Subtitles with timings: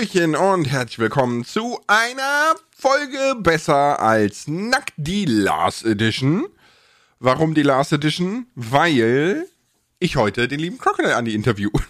[0.00, 6.46] Hallöchen und herzlich willkommen zu einer Folge besser als nackt die Last Edition.
[7.18, 8.46] Warum die Last Edition?
[8.54, 9.44] Weil
[9.98, 11.68] ich heute den lieben Crocodile an die Interview.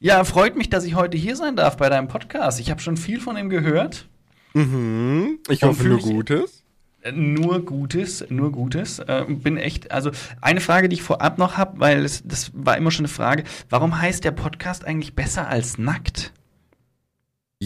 [0.00, 2.60] Ja, freut mich, dass ich heute hier sein darf bei deinem Podcast.
[2.60, 4.06] Ich habe schon viel von ihm gehört.
[4.52, 5.38] Mhm.
[5.48, 6.62] Ich hoffe nur Gutes.
[7.02, 8.98] Äh, nur Gutes, nur Gutes.
[8.98, 10.10] Äh, bin echt, also
[10.42, 13.44] eine Frage, die ich vorab noch habe, weil es, das war immer schon eine Frage,
[13.70, 16.32] warum heißt der Podcast eigentlich besser als nackt?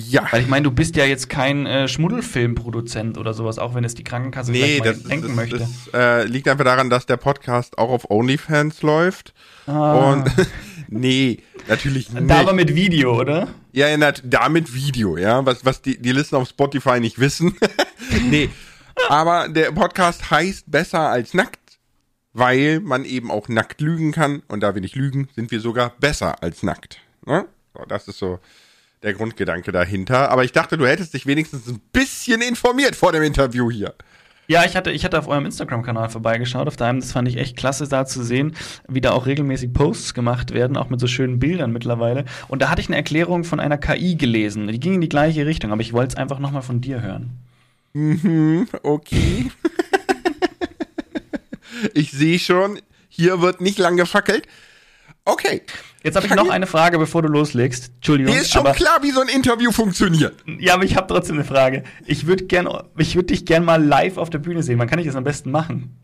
[0.06, 0.26] Ja.
[0.30, 3.94] Weil ich meine, du bist ja jetzt kein äh, Schmuddelfilmproduzent oder sowas, auch wenn es
[3.94, 5.58] die Krankenkasse nee, vielleicht das, denken das, möchte.
[5.58, 9.34] Das äh, liegt einfach daran, dass der Podcast auch auf OnlyFans läuft.
[9.66, 10.12] Ah.
[10.12, 10.30] Und
[10.88, 12.30] nee, natürlich nicht.
[12.30, 13.48] Da aber mit Video, oder?
[13.72, 17.56] Ja, ja da mit Video, ja, was, was die, die Listen auf Spotify nicht wissen.
[18.30, 18.50] nee,
[19.08, 21.78] aber der Podcast heißt besser als nackt,
[22.32, 24.42] weil man eben auch nackt lügen kann.
[24.48, 26.98] Und da wir nicht lügen, sind wir sogar besser als nackt.
[27.26, 27.46] Ne?
[27.74, 28.38] So, das ist so
[29.02, 30.30] der Grundgedanke dahinter.
[30.30, 33.94] Aber ich dachte, du hättest dich wenigstens ein bisschen informiert vor dem Interview hier.
[34.50, 37.54] Ja, ich hatte, ich hatte auf eurem Instagram-Kanal vorbeigeschaut, auf deinem, das fand ich echt
[37.54, 38.56] klasse, da zu sehen,
[38.88, 42.24] wie da auch regelmäßig Posts gemacht werden, auch mit so schönen Bildern mittlerweile.
[42.48, 44.66] Und da hatte ich eine Erklärung von einer KI gelesen.
[44.66, 47.32] Die ging in die gleiche Richtung, aber ich wollte es einfach nochmal von dir hören.
[47.92, 49.50] Mhm, okay.
[51.92, 52.78] ich sehe schon,
[53.10, 54.46] hier wird nicht lang gefackelt.
[55.28, 55.60] Okay.
[56.02, 57.90] Jetzt habe ich noch eine Frage, bevor du loslegst.
[57.96, 58.32] Entschuldigung.
[58.32, 60.42] Mir ist schon aber, klar, wie so ein Interview funktioniert.
[60.58, 61.84] Ja, aber ich habe trotzdem eine Frage.
[62.06, 64.78] Ich würde gern, ich würde dich gern mal live auf der Bühne sehen.
[64.78, 65.98] Wann kann ich das am besten machen?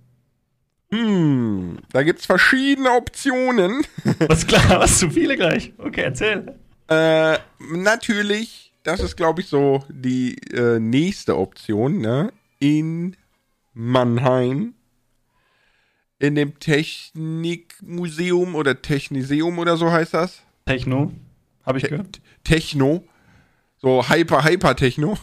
[0.91, 3.87] Hm, da gibt's verschiedene Optionen.
[4.29, 5.73] Was klar, was zu viele gleich.
[5.79, 6.55] Okay, erzähl.
[6.89, 12.31] Äh, natürlich, das ist glaube ich so die äh, nächste Option, ne?
[12.59, 13.17] In
[13.73, 14.74] Mannheim
[16.25, 20.43] in dem Technikmuseum oder Techniseum oder so heißt das.
[20.67, 21.13] Techno,
[21.65, 22.21] habe ich Te gehört.
[22.45, 23.05] Techno.
[23.81, 25.19] So Hyper, Hyper Techno.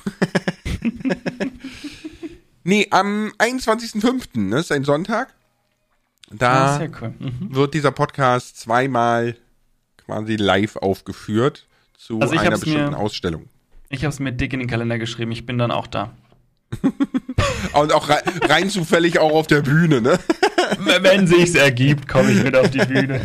[2.64, 5.34] nee, am 21.05., ne, ist ein Sonntag.
[6.32, 7.14] Da Ah, cool.
[7.20, 7.54] mhm.
[7.56, 9.36] wird dieser Podcast zweimal
[9.98, 13.50] quasi live aufgeführt zu Also einer bestimmten mir- Ausstellung.
[13.90, 15.32] Ich habe es mir dick in den Kalender geschrieben.
[15.34, 16.16] Ich bin dann auch da.
[17.74, 20.20] Und auch rein, rein zufällig auch auf der Bühne, ne?
[20.80, 23.22] Wenn sich's ergibt, komme ich mit auf die Bühne.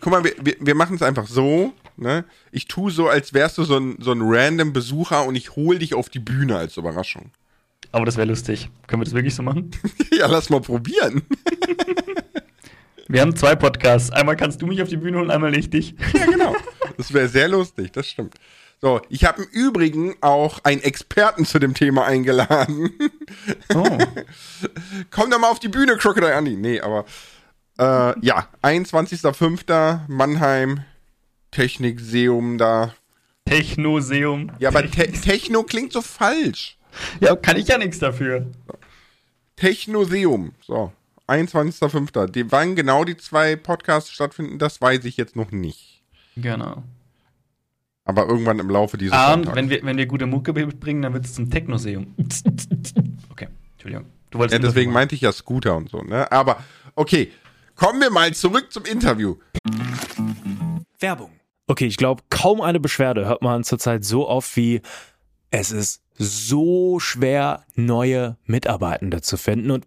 [0.00, 2.24] Guck mal, wir, wir, wir machen es einfach so, ne?
[2.50, 5.78] Ich tue so, als wärst du so ein, so ein random Besucher und ich hole
[5.78, 7.30] dich auf die Bühne als Überraschung.
[7.92, 8.68] Aber das wäre lustig.
[8.86, 9.70] Können wir das wirklich so machen?
[10.18, 11.22] ja, lass mal probieren.
[13.08, 14.10] Wir haben zwei Podcasts.
[14.10, 15.94] Einmal kannst du mich auf die Bühne holen, einmal ich dich.
[16.12, 16.56] ja, genau.
[16.96, 18.34] Das wäre sehr lustig, das stimmt.
[18.80, 22.90] So, ich habe im Übrigen auch einen Experten zu dem Thema eingeladen.
[23.74, 23.84] Oh.
[25.10, 26.56] Komm doch mal auf die Bühne, Crocodile Andy.
[26.56, 27.06] Nee, aber
[27.78, 30.00] äh, ja, 21.05.
[30.08, 30.84] Mannheim,
[31.50, 32.94] Technikseum da.
[33.46, 34.52] Technoseum.
[34.58, 36.76] Ja, aber Te Techno klingt so falsch.
[37.20, 38.46] Ja, kann ich ja nichts dafür.
[39.56, 40.52] Technoseum.
[40.60, 40.92] So,
[41.28, 42.26] 21.05.
[42.28, 46.02] Die, wann genau die zwei Podcasts stattfinden, das weiß ich jetzt noch nicht.
[46.36, 46.82] Genau.
[48.06, 49.56] Aber irgendwann im Laufe dieses Ah, und Sonntags.
[49.56, 52.14] wenn wir, wenn wir gute Mucke bringen, dann wird es zum Technoseum.
[53.30, 54.06] Okay, Entschuldigung.
[54.30, 56.30] Du wolltest Ja, deswegen meinte ich ja Scooter und so, ne?
[56.32, 57.30] Aber okay,
[57.74, 59.36] kommen wir mal zurück zum Interview.
[61.00, 61.30] Werbung.
[61.66, 64.80] Okay, ich glaube, kaum eine Beschwerde hört man zurzeit so oft wie
[65.50, 69.70] es ist so schwer, neue Mitarbeitende zu finden.
[69.70, 69.86] Und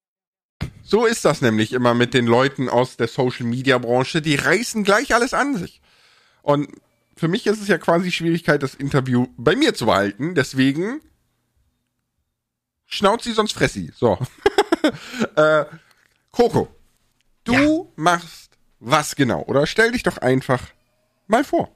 [0.91, 4.21] So ist das nämlich immer mit den Leuten aus der Social Media Branche.
[4.21, 5.79] Die reißen gleich alles an sich.
[6.41, 6.67] Und
[7.15, 10.35] für mich ist es ja quasi Schwierigkeit, das Interview bei mir zu behalten.
[10.35, 10.99] Deswegen
[12.87, 13.93] schnauz sie, sonst fress sie.
[13.95, 14.19] So.
[15.37, 15.63] äh,
[16.31, 16.67] Coco,
[17.45, 19.43] du machst was genau?
[19.43, 20.61] Oder stell dich doch einfach
[21.27, 21.71] mal vor.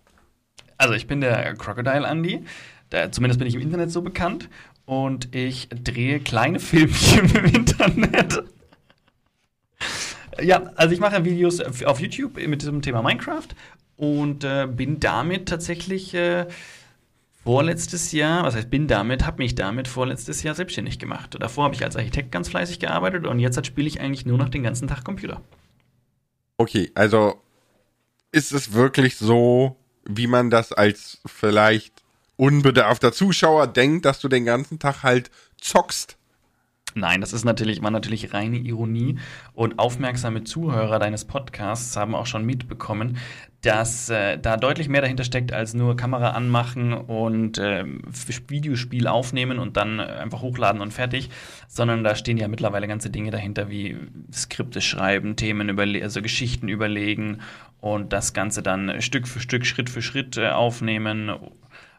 [0.77, 2.43] Also ich bin der Crocodile Andy.
[2.89, 4.49] Da, zumindest bin ich im Internet so bekannt.
[4.83, 8.43] Und ich drehe kleine Filmchen im Internet.
[10.41, 13.47] Ja, also ich mache Videos auf YouTube mit diesem Thema Minecraft
[13.97, 16.47] und äh, bin damit tatsächlich äh,
[17.43, 21.37] vorletztes Jahr, was heißt bin damit, habe mich damit vorletztes Jahr selbstständig gemacht.
[21.39, 24.49] Davor habe ich als Architekt ganz fleißig gearbeitet und jetzt spiele ich eigentlich nur noch
[24.49, 25.41] den ganzen Tag Computer.
[26.57, 27.41] Okay, also
[28.31, 32.03] ist es wirklich so, wie man das als vielleicht
[32.35, 35.29] unbedarfter Zuschauer denkt, dass du den ganzen Tag halt
[35.61, 36.17] zockst?
[36.97, 39.19] Nein, das ist natürlich, war natürlich reine Ironie.
[39.53, 43.17] Und aufmerksame Zuhörer deines Podcasts haben auch schon mitbekommen,
[43.61, 47.83] dass äh, da deutlich mehr dahinter steckt, als nur Kamera anmachen und äh,
[48.47, 51.29] Videospiel aufnehmen und dann einfach hochladen und fertig,
[51.67, 53.97] sondern da stehen ja mittlerweile ganze Dinge dahinter wie
[54.31, 57.39] Skripte schreiben, Themen überlegen, also Geschichten überlegen
[57.81, 61.33] und das Ganze dann Stück für Stück, Schritt für Schritt äh, aufnehmen,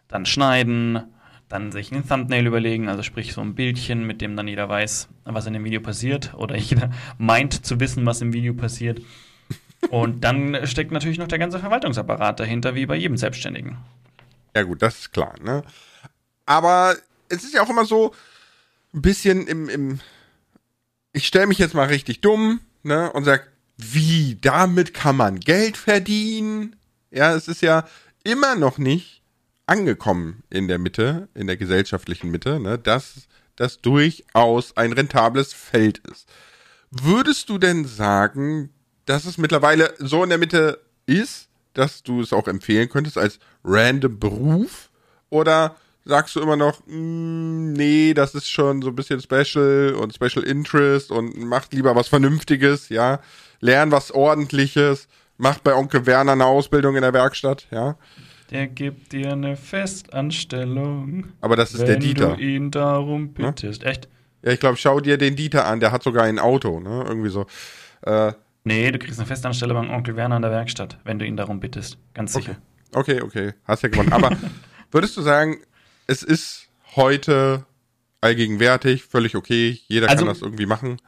[0.09, 1.03] dann schneiden,
[1.49, 5.09] dann sich ein Thumbnail überlegen, also sprich so ein Bildchen, mit dem dann jeder weiß,
[5.25, 9.01] was in dem Video passiert oder jeder meint zu wissen, was im Video passiert.
[9.91, 13.77] Und dann steckt natürlich noch der ganze Verwaltungsapparat dahinter, wie bei jedem Selbstständigen.
[14.55, 15.63] Ja gut, das ist klar, ne?
[16.47, 16.97] Aber
[17.29, 18.15] es ist ja auch immer so
[18.95, 20.01] ein bisschen im, im
[21.13, 25.77] ich stelle mich jetzt mal richtig dumm, ne, und sag, wie, damit kann man Geld
[25.77, 26.77] verdienen?
[27.11, 27.87] Ja, es ist ja
[28.25, 29.16] immer noch nicht
[29.67, 35.99] angekommen in der Mitte, in der gesellschaftlichen Mitte, ne, dass das durchaus ein rentables Feld
[36.11, 36.29] ist.
[36.91, 38.71] Würdest du denn sagen,
[39.07, 43.39] dass es mittlerweile so in der Mitte ist, dass du es auch empfehlen könntest als
[43.65, 44.91] random Beruf?
[45.31, 50.15] Oder sagst du immer noch, mm, nee, das ist schon so ein bisschen Special und
[50.15, 53.21] Special Interest und macht lieber was Vernünftiges, ja?
[53.61, 57.97] Lern was Ordentliches, macht bei Onkel Werner eine Ausbildung in der Werkstatt, ja?
[58.51, 61.27] Der gibt dir eine Festanstellung.
[61.41, 62.33] Aber das ist der Dieter.
[62.33, 63.83] Wenn du ihn darum bittest.
[63.83, 63.91] Ja?
[63.91, 64.09] Echt?
[64.43, 67.05] Ja, ich glaube, schau dir den Dieter an, der hat sogar ein Auto, ne?
[67.09, 67.47] Irgendwie so.
[68.03, 68.33] Äh,
[68.65, 71.59] nee, du kriegst eine Festanstellung beim Onkel Werner in der Werkstatt, wenn du ihn darum
[71.59, 71.99] bittest.
[72.15, 72.57] Ganz sicher.
[72.95, 73.55] Okay, okay, okay.
[73.65, 74.13] hast ja gewonnen.
[74.13, 74.31] Aber
[74.93, 75.59] würdest du sagen,
[76.07, 77.67] es ist heute
[78.21, 80.99] allgegenwärtig, völlig okay, jeder also, kann das irgendwie machen?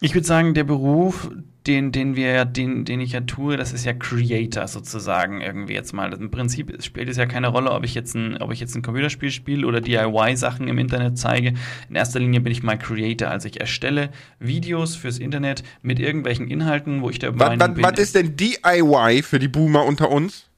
[0.00, 1.30] Ich würde sagen, der Beruf,
[1.66, 5.92] den, den wir, den, den ich ja tue, das ist ja Creator sozusagen irgendwie jetzt
[5.92, 6.12] mal.
[6.12, 8.82] Im Prinzip spielt es ja keine Rolle, ob ich jetzt ein, ob ich jetzt ein
[8.82, 11.54] Computerspiel spiele oder DIY-Sachen im Internet zeige.
[11.88, 13.28] In erster Linie bin ich mal Creator.
[13.28, 17.84] Also ich erstelle Videos fürs Internet mit irgendwelchen Inhalten, wo ich der Meinung was, bin.
[17.84, 20.48] Was ist denn DIY für die Boomer unter uns?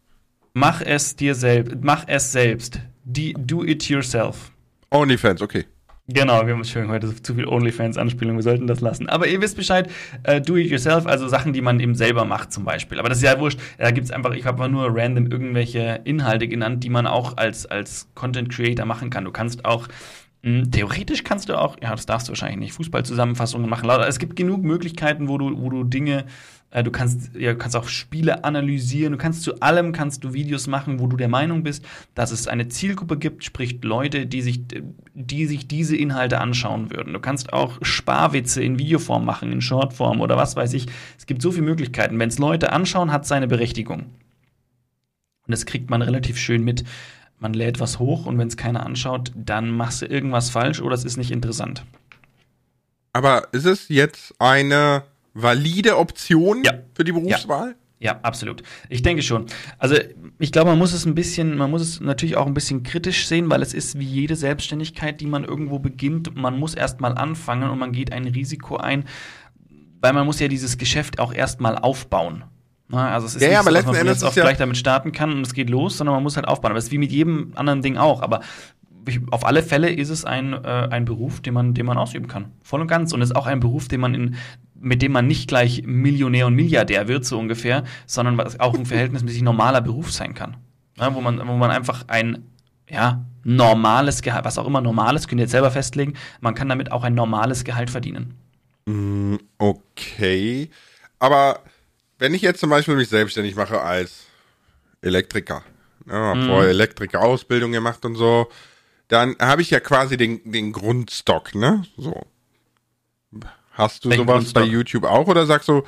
[0.53, 1.77] Mach es dir selbst.
[1.81, 2.81] Mach es selbst.
[3.05, 4.53] Die, do it yourself.
[4.91, 5.65] OnlyFans, okay.
[6.11, 9.11] Genau, wir haben schon heute zu viel OnlyFans-Anspielung, wir sollten das lassen.
[9.11, 9.91] Aber ihr wisst Bescheid,
[10.23, 12.99] äh, do it yourself, also Sachen, die man eben selber macht zum Beispiel.
[12.99, 16.83] Aber das ist ja wurscht, da gibt's einfach, ich habe nur random irgendwelche Inhalte genannt,
[16.83, 19.27] die man auch als, als Content Creator machen kann.
[19.27, 19.87] Du kannst auch
[20.43, 23.91] hm, Theoretisch kannst du auch, ja, das darfst du wahrscheinlich nicht, Fußballzusammenfassungen machen.
[24.07, 26.25] Es gibt genug Möglichkeiten, wo du, wo du Dinge
[26.71, 29.13] du kannst, ja, kannst auch Spiele analysieren.
[29.13, 31.85] Du kannst zu allem kannst du Videos machen, wo du der Meinung bist,
[32.15, 34.61] dass es eine Zielgruppe gibt, sprich Leute, die sich,
[35.15, 37.15] die sich diese Inhalte anschauen würden.
[37.15, 40.87] Du kannst auch Sparwitze in Videoform machen, in Shortform oder was weiß ich.
[41.17, 42.19] Es gibt so viele Möglichkeiten.
[42.19, 44.01] Wenn es Leute anschauen, hat seine Berechtigung.
[44.01, 46.85] Und das kriegt man relativ schön mit.
[47.39, 50.95] Man lädt was hoch und wenn es keiner anschaut, dann machst du irgendwas falsch oder
[50.95, 51.85] es ist nicht interessant.
[53.15, 55.05] Aber ist es jetzt eine
[55.43, 56.73] valide Option ja.
[56.95, 57.71] für die Berufswahl?
[57.71, 57.75] Ja.
[58.01, 58.63] Ja, absolut.
[58.89, 59.47] Ich denke schon.
[59.77, 59.97] Also
[60.39, 63.27] ich glaube, man muss es ein bisschen, man muss es natürlich auch ein bisschen kritisch
[63.27, 66.37] sehen, weil es ist wie jede Selbstständigkeit, die man irgendwo beginnt.
[66.37, 69.05] Man muss erstmal anfangen und man geht ein Risiko ein,
[70.01, 72.45] weil man muss ja dieses Geschäft auch erstmal aufbauen.
[72.87, 74.45] Na, also es ist ja, nicht ja, aber so, dass man Endes jetzt auch ja
[74.45, 76.71] gleich damit starten kann und es geht los, sondern man muss halt aufbauen.
[76.71, 78.23] Aber es ist wie mit jedem anderen Ding auch.
[78.23, 78.41] Aber
[79.09, 82.29] ich, auf alle Fälle ist es ein, äh, ein Beruf, den man, den man ausüben
[82.29, 82.53] kann.
[82.63, 83.13] Voll und ganz.
[83.13, 84.37] Und es ist auch ein Beruf, den man in,
[84.81, 88.87] mit dem man nicht gleich Millionär und Milliardär wird, so ungefähr, sondern was auch ein
[88.87, 90.57] verhältnismäßig normaler Beruf sein kann.
[90.97, 92.45] Ja, wo, man, wo man einfach ein
[92.89, 96.93] ja, normales Gehalt, was auch immer normales, könnt ihr jetzt selber festlegen, man kann damit
[96.93, 98.35] auch ein normales Gehalt verdienen.
[98.87, 100.71] Mm, okay.
[101.19, 101.61] Aber
[102.19, 104.27] wenn ich jetzt zum Beispiel mich selbstständig mache als
[105.03, 105.63] Elektriker,
[106.09, 106.47] ja, ne, mm.
[106.47, 108.49] vorher Elektriker-Ausbildung gemacht und so,
[109.09, 111.85] dann habe ich ja quasi den, den Grundstock, ne?
[111.97, 112.27] So.
[113.79, 115.83] Hast du sowas bei YouTube auch oder sagst du,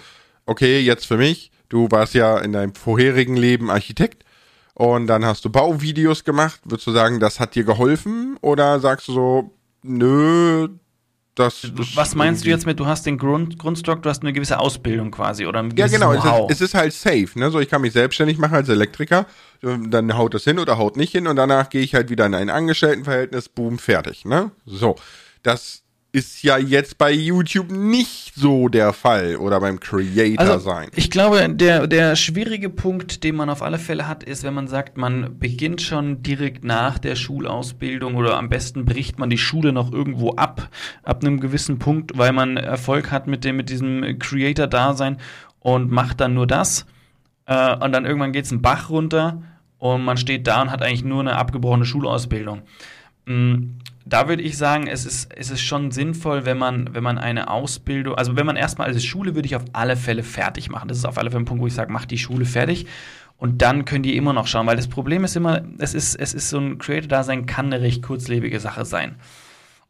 [0.47, 4.25] okay, jetzt für mich, du warst ja in deinem vorherigen Leben Architekt
[4.75, 9.09] und dann hast du Bauvideos gemacht, würdest du sagen, das hat dir geholfen oder sagst
[9.09, 9.51] du so,
[9.83, 10.69] nö,
[11.35, 14.61] das, Was meinst du jetzt mit, du hast den Grund, Grundstock, du hast eine gewisse
[14.61, 17.51] Ausbildung quasi oder ein Ja, genau, es ist, es ist, halt safe, ne?
[17.51, 19.27] So, ich kann mich selbstständig machen als Elektriker,
[19.63, 22.35] dann haut das hin oder haut nicht hin und danach gehe ich halt wieder in
[22.35, 24.53] ein Angestelltenverhältnis, boom, fertig, ne?
[24.65, 24.97] So.
[25.43, 25.83] Das
[26.13, 30.89] ist ja jetzt bei YouTube nicht so der Fall oder beim Creator Also, sein.
[30.97, 34.67] ich glaube, der, der schwierige Punkt, den man auf alle Fälle hat, ist, wenn man
[34.67, 39.73] sagt, man beginnt schon direkt nach der Schulausbildung oder am besten bricht man die Schule
[39.73, 40.69] noch irgendwo ab,
[41.05, 45.19] ab einem gewissen Punkt, weil man Erfolg hat mit dem, mit diesem Creator-Dasein
[45.61, 46.87] und macht dann nur das.
[47.47, 49.43] Äh, und dann irgendwann geht's einen Bach runter
[49.79, 52.63] und man steht da und hat eigentlich nur eine abgebrochene Schulausbildung.
[53.27, 53.80] Mm,
[54.11, 57.49] Da würde ich sagen, es ist, es ist schon sinnvoll, wenn man, wenn man eine
[57.49, 60.89] Ausbildung, also wenn man erstmal, also Schule würde ich auf alle Fälle fertig machen.
[60.89, 62.87] Das ist auf alle Fälle ein Punkt, wo ich sage, mach die Schule fertig.
[63.39, 66.35] Und dann können die immer noch schauen, weil das Problem ist immer, es ist, es
[66.35, 69.15] ist so ein Creator-Dasein kann eine recht kurzlebige Sache sein.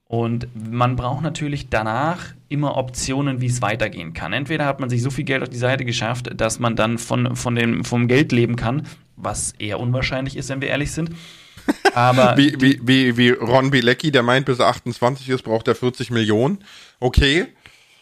[0.04, 4.32] Und man braucht natürlich danach immer Optionen, wie es weitergehen kann.
[4.34, 7.36] Entweder hat man sich so viel Geld auf die Seite geschafft, dass man dann von,
[7.36, 8.82] von dem, vom Geld leben kann,
[9.16, 11.10] was eher unwahrscheinlich ist, wenn wir ehrlich sind.
[11.94, 15.74] Aber Wie, wie, wie, wie Ron Bilecki, der meint, bis er 28 ist, braucht er
[15.74, 16.58] 40 Millionen.
[17.00, 17.46] Okay.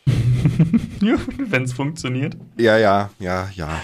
[1.39, 2.37] wenn es funktioniert.
[2.57, 3.81] Ja, ja, ja, ja.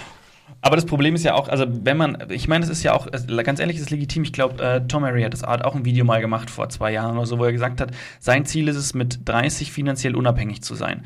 [0.61, 3.07] Aber das Problem ist ja auch, also wenn man, ich meine, es ist ja auch,
[3.11, 4.23] es- ganz ehrlich, es ist legitim.
[4.23, 6.91] Ich glaube, äh, Tom Murray hat das hat auch ein Video mal gemacht vor zwei
[6.91, 10.63] Jahren oder so, wo er gesagt hat, sein Ziel ist es, mit 30 finanziell unabhängig
[10.63, 11.05] zu sein.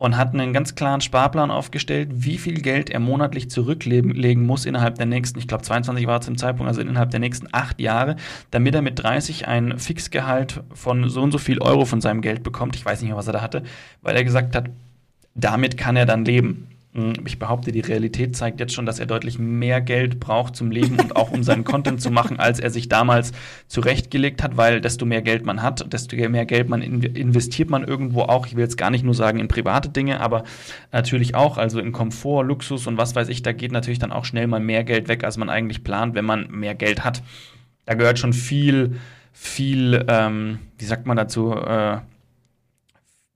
[0.00, 4.64] Und hat einen ganz klaren Sparplan aufgestellt, wie viel Geld er monatlich zurücklegen legen muss
[4.64, 8.16] innerhalb der nächsten, ich glaube 22 war zum Zeitpunkt, also innerhalb der nächsten acht Jahre,
[8.50, 12.42] damit er mit 30 ein Fixgehalt von so und so viel Euro von seinem Geld
[12.42, 12.76] bekommt.
[12.76, 13.62] Ich weiß nicht mehr, was er da hatte,
[14.00, 14.70] weil er gesagt hat,
[15.34, 16.68] damit kann er dann leben.
[16.92, 20.70] Mm, Ich behaupte, die Realität zeigt jetzt schon, dass er deutlich mehr Geld braucht zum
[20.70, 23.32] Leben und auch um seinen Content zu machen, als er sich damals
[23.68, 27.84] zurechtgelegt hat, weil desto mehr Geld man hat, desto mehr Geld man in, investiert man
[27.84, 28.46] irgendwo auch.
[28.46, 30.44] Ich will jetzt gar nicht nur sagen in private Dinge, aber
[30.90, 34.24] natürlich auch, also in Komfort, Luxus und was weiß ich, da geht natürlich dann auch
[34.24, 37.22] schnell mal mehr Geld weg, als man eigentlich plant, wenn man mehr Geld hat.
[37.86, 38.96] Da gehört schon viel,
[39.32, 41.98] viel, ähm, wie sagt man dazu, äh,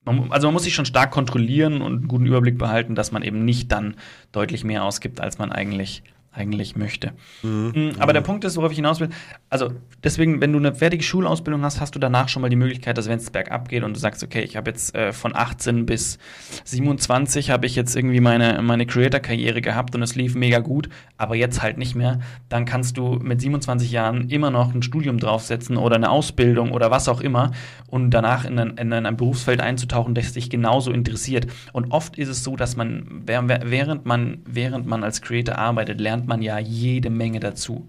[0.05, 3.23] man, also man muss sich schon stark kontrollieren und einen guten Überblick behalten, dass man
[3.23, 3.97] eben nicht dann
[4.33, 6.03] deutlich mehr ausgibt, als man eigentlich,
[6.35, 7.13] eigentlich möchte.
[7.43, 7.93] Mhm.
[7.99, 9.09] Aber der Punkt ist, worauf ich hinaus will,
[9.49, 9.73] also
[10.03, 13.09] deswegen, wenn du eine fertige Schulausbildung hast, hast du danach schon mal die Möglichkeit, dass
[13.09, 16.19] wenn es bergab geht und du sagst, okay, ich habe jetzt äh, von 18 bis
[16.65, 21.37] 27 habe ich jetzt irgendwie meine, meine Creator-Karriere gehabt und es lief mega gut, aber
[21.37, 25.77] jetzt halt nicht mehr, dann kannst du mit 27 Jahren immer noch ein Studium draufsetzen
[25.77, 27.53] oder eine Ausbildung oder was auch immer
[27.87, 31.47] und danach in ein, in ein Berufsfeld einzutauchen, das dich genauso interessiert.
[31.73, 36.24] Und oft ist es so, dass man, während man, während man als Creator arbeitet, lernt
[36.27, 37.87] man ja jede Menge dazu.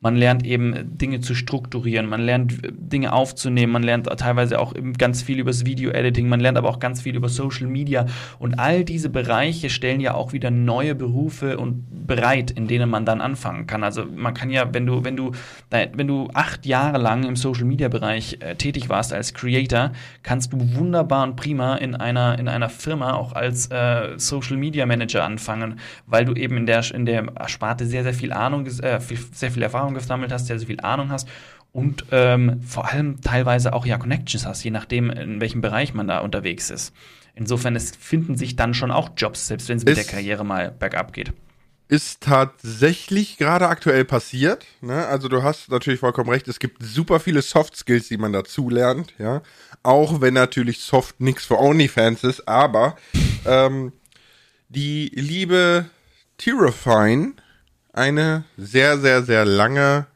[0.00, 5.22] Man lernt eben Dinge zu strukturieren, man lernt Dinge aufzunehmen, man lernt teilweise auch ganz
[5.22, 8.06] viel über das Video-Editing, man lernt aber auch ganz viel über Social Media
[8.38, 13.04] und all diese Bereiche stellen ja auch wieder neue Berufe und bereit, in denen man
[13.04, 13.82] dann anfangen kann.
[13.82, 15.32] Also man kann ja, wenn du, wenn du,
[15.70, 20.52] wenn du acht Jahre lang im Social Media Bereich äh, tätig warst als Creator, kannst
[20.52, 25.24] du wunderbar und prima in einer, in einer Firma auch als äh, Social Media Manager
[25.24, 29.00] anfangen, weil du eben in der, in der Sparte sehr, sehr viel Ahnung, äh,
[29.32, 31.28] sehr viel Erfahrung gesammelt hast, sehr, sehr viel Ahnung hast
[31.72, 36.08] und ähm, vor allem teilweise auch ja Connections hast, je nachdem, in welchem Bereich man
[36.08, 36.92] da unterwegs ist.
[37.34, 40.72] Insofern, es finden sich dann schon auch Jobs, selbst wenn es mit der Karriere mal
[40.72, 41.32] bergab geht.
[41.86, 44.66] Ist tatsächlich gerade aktuell passiert.
[44.80, 45.06] Ne?
[45.06, 48.68] Also du hast natürlich vollkommen recht, es gibt super viele Soft Skills, die man dazu
[48.68, 49.42] lernt, ja.
[49.82, 52.96] Auch wenn natürlich Soft nichts für OnlyFans ist, aber
[53.46, 53.92] ähm,
[54.68, 55.86] die liebe
[56.36, 57.34] Terrifine,
[57.98, 60.06] eine sehr, sehr, sehr lange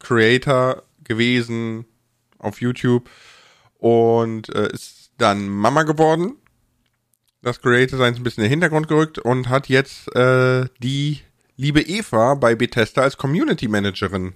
[0.00, 1.86] Creator gewesen
[2.38, 3.08] auf YouTube
[3.78, 6.36] und äh, ist dann Mama geworden.
[7.42, 11.20] Das Creator Sein ist ein bisschen in den Hintergrund gerückt und hat jetzt äh, die
[11.56, 14.34] liebe Eva bei Bethesda als Community Managerin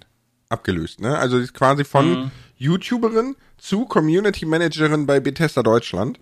[0.48, 1.00] abgelöst.
[1.00, 1.18] Ne?
[1.18, 2.30] Also sie ist quasi von mhm.
[2.56, 6.18] YouTuberin zu Community Managerin bei Bethesda Deutschland.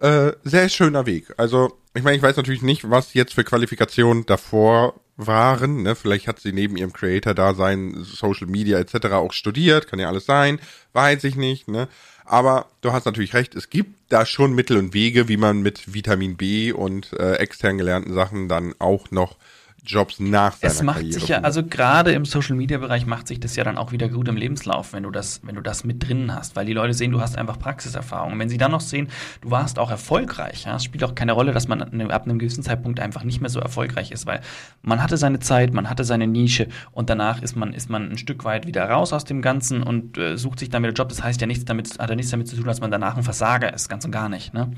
[0.00, 1.32] Äh, sehr schöner Weg.
[1.36, 5.82] Also ich meine, ich weiß natürlich nicht, was jetzt für Qualifikationen davor waren.
[5.82, 5.94] Ne?
[5.94, 9.06] Vielleicht hat sie neben ihrem Creator-Dasein Social Media etc.
[9.12, 10.58] auch studiert, kann ja alles sein,
[10.92, 11.68] weiß ich nicht.
[11.68, 11.88] Ne?
[12.24, 15.94] Aber du hast natürlich recht, es gibt da schon Mittel und Wege, wie man mit
[15.94, 19.36] Vitamin B und äh, extern gelernten Sachen dann auch noch
[19.84, 23.28] Jobs nach seiner es macht Karriere sich ja, also gerade im Social Media Bereich macht
[23.28, 25.84] sich das ja dann auch wieder gut im Lebenslauf, wenn du das, wenn du das
[25.84, 28.32] mit drin hast, weil die Leute sehen, du hast einfach Praxiserfahrung.
[28.32, 29.08] Und wenn sie dann noch sehen,
[29.42, 32.62] du warst auch erfolgreich, ja, es spielt auch keine Rolle, dass man ab einem gewissen
[32.62, 34.40] Zeitpunkt einfach nicht mehr so erfolgreich ist, weil
[34.82, 38.18] man hatte seine Zeit, man hatte seine Nische und danach ist man, ist man ein
[38.18, 41.08] Stück weit wieder raus aus dem Ganzen und äh, sucht sich dann wieder Job.
[41.08, 43.22] Das heißt ja nichts damit, hat ja nichts damit zu tun, dass man danach ein
[43.22, 44.72] Versager ist, ganz und gar nicht, ne?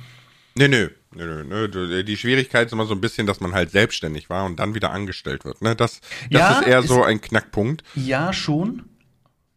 [0.59, 2.03] Nee, nö, nö, nö, nö.
[2.05, 4.91] Die Schwierigkeit ist immer so ein bisschen, dass man halt selbstständig war und dann wieder
[4.91, 5.61] angestellt wird.
[5.63, 5.77] Ne?
[5.77, 7.83] Das, das Ja, ist eher ist- so ein Knackpunkt.
[7.95, 8.85] Ja, schon.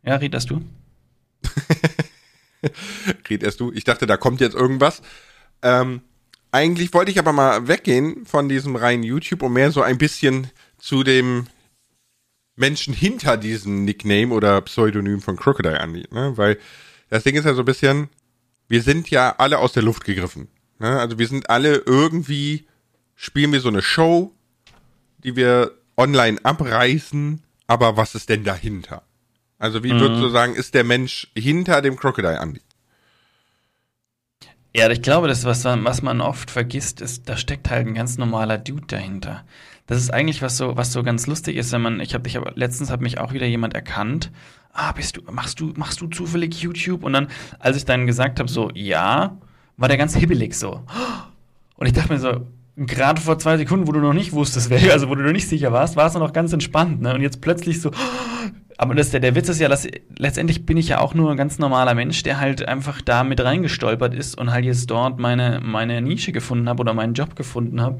[0.03, 0.61] Ja, redest du?
[3.29, 3.71] Red erst du.
[3.71, 5.01] Ich dachte, da kommt jetzt irgendwas.
[5.61, 6.01] Ähm,
[6.51, 10.47] eigentlich wollte ich aber mal weggehen von diesem reinen YouTube und mehr so ein bisschen
[10.77, 11.47] zu dem
[12.55, 16.13] Menschen hinter diesem Nickname oder Pseudonym von Crocodile anliegen.
[16.15, 16.33] Ne?
[16.35, 16.57] Weil
[17.09, 18.09] das Ding ist ja so ein bisschen,
[18.67, 20.49] wir sind ja alle aus der Luft gegriffen.
[20.79, 20.99] Ne?
[20.99, 22.65] Also wir sind alle irgendwie,
[23.15, 24.33] spielen wir so eine Show,
[25.23, 29.03] die wir online abreißen, aber was ist denn dahinter?
[29.59, 29.99] Also wie mhm.
[29.99, 32.61] würdest du sagen, ist der Mensch hinter dem Crocodile Andy?
[34.75, 38.17] Ja, ich glaube, das, was, was man oft vergisst, ist, da steckt halt ein ganz
[38.17, 39.43] normaler Dude dahinter.
[39.87, 42.35] Das ist eigentlich was so, was so ganz lustig ist, wenn man, ich habe, ich
[42.35, 44.31] hab, letztens hat mich auch wieder jemand erkannt.
[44.71, 47.03] Ah, bist du, machst du, machst du zufällig YouTube?
[47.03, 49.39] Und dann, als ich dann gesagt habe, so, ja,
[49.79, 50.81] war der ganz hibbelig so.
[51.77, 52.45] Und ich dachte mir so,
[52.75, 55.47] gerade vor zwei Sekunden, wo du noch nicht wusstest, wer, also wo du noch nicht
[55.47, 57.13] sicher warst, war es noch ganz entspannt, ne?
[57.13, 57.91] Und jetzt plötzlich so,
[58.77, 61.37] aber das, der, der Witz ist ja, dass letztendlich bin ich ja auch nur ein
[61.37, 65.59] ganz normaler Mensch, der halt einfach da mit reingestolpert ist und halt jetzt dort meine,
[65.61, 67.99] meine Nische gefunden habe oder meinen Job gefunden habe.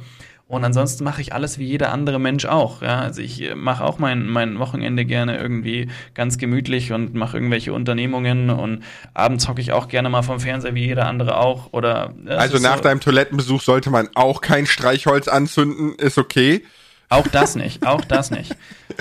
[0.49, 2.81] Und ansonsten mache ich alles wie jeder andere Mensch auch.
[2.81, 3.01] Ja?
[3.01, 7.71] Also ich äh, mache auch mein, mein Wochenende gerne irgendwie ganz gemütlich und mache irgendwelche
[7.71, 11.71] Unternehmungen und abends hocke ich auch gerne mal vom Fernseher wie jeder andere auch.
[11.71, 16.63] Oder also nach so, deinem Toilettenbesuch sollte man auch kein Streichholz anzünden, ist okay.
[17.09, 18.55] Auch das nicht, auch das nicht.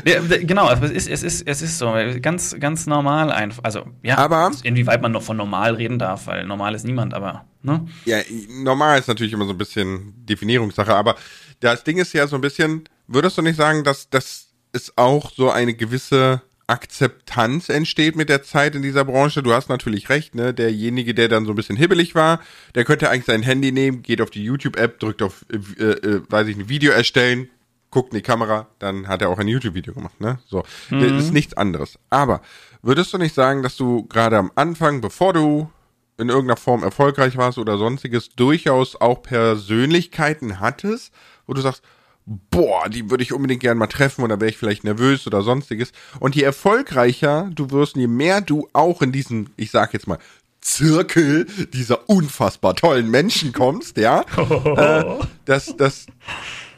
[0.04, 3.64] genau, es ist, es ist, es ist so, ganz, ganz normal einfach.
[3.64, 7.46] Also, ja, aber, inwieweit man noch von normal reden darf, weil normal ist niemand, aber,
[7.62, 7.86] ne?
[8.04, 11.16] Ja, normal ist natürlich immer so ein bisschen Definierungssache, aber
[11.60, 15.32] das Ding ist ja so ein bisschen, würdest du nicht sagen, dass, dass es auch
[15.32, 19.42] so eine gewisse Akzeptanz entsteht mit der Zeit in dieser Branche.
[19.42, 20.52] Du hast natürlich recht, ne?
[20.52, 22.40] Derjenige, der dann so ein bisschen hibbelig war,
[22.74, 26.46] der könnte eigentlich sein Handy nehmen, geht auf die YouTube-App, drückt auf, äh, äh, weiß
[26.48, 27.48] ich, ein Video erstellen,
[27.90, 30.40] guckt in die Kamera, dann hat er auch ein YouTube-Video gemacht, ne?
[30.46, 30.62] So.
[30.90, 31.00] Mhm.
[31.00, 31.98] Das ist nichts anderes.
[32.10, 32.42] Aber
[32.82, 35.70] würdest du nicht sagen, dass du gerade am Anfang, bevor du
[36.18, 41.12] in irgendeiner Form erfolgreich warst oder sonstiges, durchaus auch Persönlichkeiten hattest,
[41.46, 41.82] wo du sagst,
[42.50, 45.92] boah, die würde ich unbedingt gerne mal treffen oder wäre ich vielleicht nervös oder sonstiges.
[46.20, 50.18] Und je erfolgreicher du wirst, je mehr du auch in diesen, ich sag jetzt mal,
[50.60, 55.04] Zirkel dieser unfassbar tollen Menschen kommst, ja, äh,
[55.44, 56.06] dass, dass,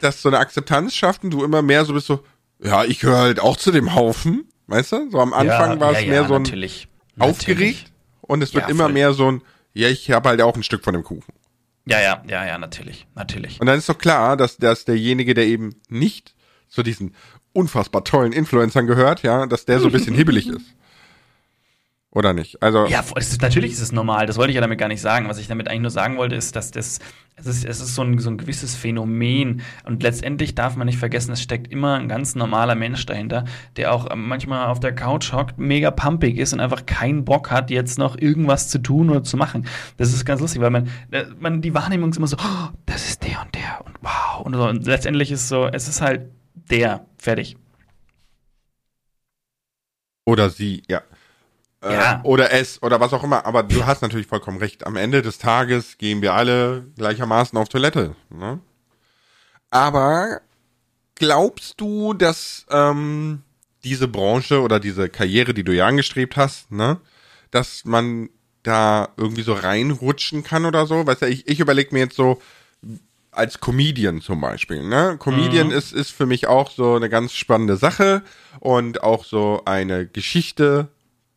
[0.00, 2.20] dass so eine Akzeptanz schafft und du immer mehr so bist so,
[2.62, 5.10] ja, ich gehöre halt auch zu dem Haufen, weißt du?
[5.10, 6.88] So am Anfang ja, war es ja, mehr ja, so ein natürlich.
[7.18, 7.89] aufgeregt natürlich.
[8.30, 9.42] Und es wird immer mehr so ein,
[9.74, 11.34] ja, ich habe halt auch ein Stück von dem Kuchen.
[11.84, 13.60] Ja, ja, ja, ja, natürlich, natürlich.
[13.60, 16.36] Und dann ist doch klar, dass, dass derjenige, der eben nicht
[16.68, 17.16] zu diesen
[17.52, 20.64] unfassbar tollen Influencern gehört, ja, dass der so ein bisschen hibbelig ist.
[22.12, 22.60] Oder nicht?
[22.60, 24.26] Also ja, ist, natürlich ist es normal.
[24.26, 25.28] Das wollte ich ja damit gar nicht sagen.
[25.28, 26.98] Was ich damit eigentlich nur sagen wollte, ist, dass das
[27.36, 29.62] es ist, es ist so, ein, so ein gewisses Phänomen.
[29.84, 33.44] Und letztendlich darf man nicht vergessen, es steckt immer ein ganz normaler Mensch dahinter,
[33.76, 37.70] der auch manchmal auf der Couch hockt, mega pumpig ist und einfach keinen Bock hat,
[37.70, 39.66] jetzt noch irgendwas zu tun oder zu machen.
[39.96, 43.08] Das ist ganz lustig, weil man, äh, man die Wahrnehmung ist immer so, oh, das
[43.08, 44.44] ist der und der und wow.
[44.44, 44.68] Und, so.
[44.68, 47.06] und letztendlich ist es so, es ist halt der.
[47.18, 47.56] Fertig.
[50.24, 51.02] Oder sie, ja.
[51.82, 52.20] Äh, ja.
[52.24, 53.46] Oder es oder was auch immer.
[53.46, 54.86] Aber du hast natürlich vollkommen recht.
[54.86, 58.14] Am Ende des Tages gehen wir alle gleichermaßen auf Toilette.
[58.28, 58.60] Ne?
[59.70, 60.40] Aber
[61.14, 63.42] glaubst du, dass ähm,
[63.84, 66.98] diese Branche oder diese Karriere, die du ja angestrebt hast, ne,
[67.50, 68.28] dass man
[68.62, 71.06] da irgendwie so reinrutschen kann oder so?
[71.06, 72.40] Weißt du, ich, ich überlege mir jetzt so,
[73.32, 74.82] als Comedian zum Beispiel.
[74.82, 75.16] Ne?
[75.18, 75.72] Comedian mhm.
[75.72, 78.22] ist, ist für mich auch so eine ganz spannende Sache
[78.58, 80.88] und auch so eine Geschichte,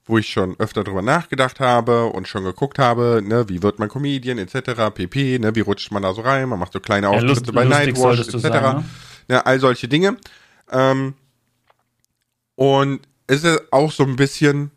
[0.05, 3.89] wo ich schon öfter drüber nachgedacht habe und schon geguckt habe, ne, wie wird man
[3.89, 4.93] Comedian etc.
[4.93, 7.53] pp, ne, wie rutscht man da so rein, man macht so kleine Auftritte ja, lust,
[7.53, 8.39] bei Nightwatch etc.
[8.39, 8.85] Sagen, ne?
[9.35, 9.45] ne?
[9.45, 10.17] all solche Dinge.
[10.71, 11.13] Ähm,
[12.55, 14.71] und es ist auch so ein bisschen,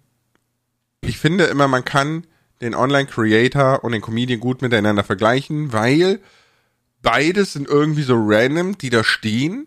[1.01, 2.27] ich finde immer, man kann
[2.61, 6.21] den Online-Creator und den Comedian gut miteinander vergleichen, weil
[7.03, 9.67] beides sind irgendwie so random, die da stehen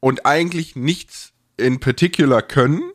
[0.00, 2.90] und eigentlich nichts in particular können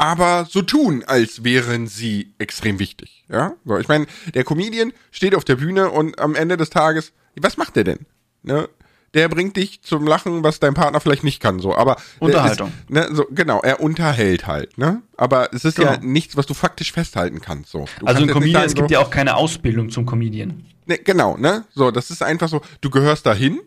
[0.00, 3.22] aber so tun, als wären sie extrem wichtig.
[3.28, 7.12] Ja, so, ich meine, der Comedian steht auf der Bühne und am Ende des Tages,
[7.38, 8.06] was macht der denn?
[8.42, 8.66] Ne?
[9.12, 11.76] Der bringt dich zum Lachen, was dein Partner vielleicht nicht kann, so.
[11.76, 12.68] Aber Unterhaltung.
[12.68, 15.02] Ist, ne, so, genau, er unterhält halt, ne?
[15.18, 15.92] Aber es ist genau.
[15.92, 17.84] ja nichts, was du faktisch festhalten kannst, so.
[17.98, 20.64] Du also ein Comedian, es gibt so, ja auch keine Ausbildung zum Comedian.
[20.86, 21.66] Ne, genau, ne?
[21.74, 23.60] So, das ist einfach so, du gehörst dahin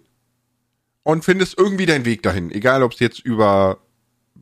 [1.04, 2.50] und findest irgendwie deinen Weg dahin.
[2.50, 3.83] Egal, ob es jetzt über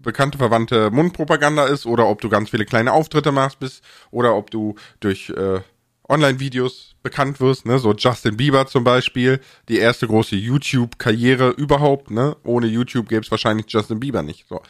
[0.01, 4.51] bekannte Verwandte Mundpropaganda ist oder ob du ganz viele kleine Auftritte machst bist oder ob
[4.51, 5.61] du durch äh,
[6.09, 12.35] Online-Videos bekannt wirst, ne, so Justin Bieber zum Beispiel, die erste große YouTube-Karriere überhaupt, ne,
[12.43, 14.61] ohne YouTube gäbe es wahrscheinlich Justin Bieber nicht, so.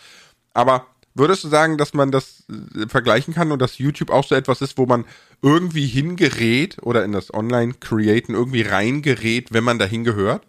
[0.54, 4.36] Aber Würdest du sagen, dass man das äh, vergleichen kann und dass YouTube auch so
[4.36, 5.06] etwas ist, wo man
[5.41, 10.48] irgendwie hingerät oder in das Online-Createn irgendwie reingerät, wenn man dahin gehört?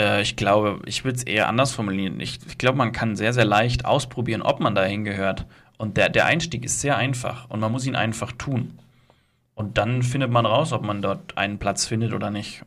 [0.00, 2.18] Äh, ich glaube, ich würde es eher anders formulieren.
[2.20, 5.46] Ich, ich glaube, man kann sehr, sehr leicht ausprobieren, ob man dahin gehört.
[5.76, 8.78] Und der, der Einstieg ist sehr einfach und man muss ihn einfach tun.
[9.54, 12.62] Und dann findet man raus, ob man dort einen Platz findet oder nicht.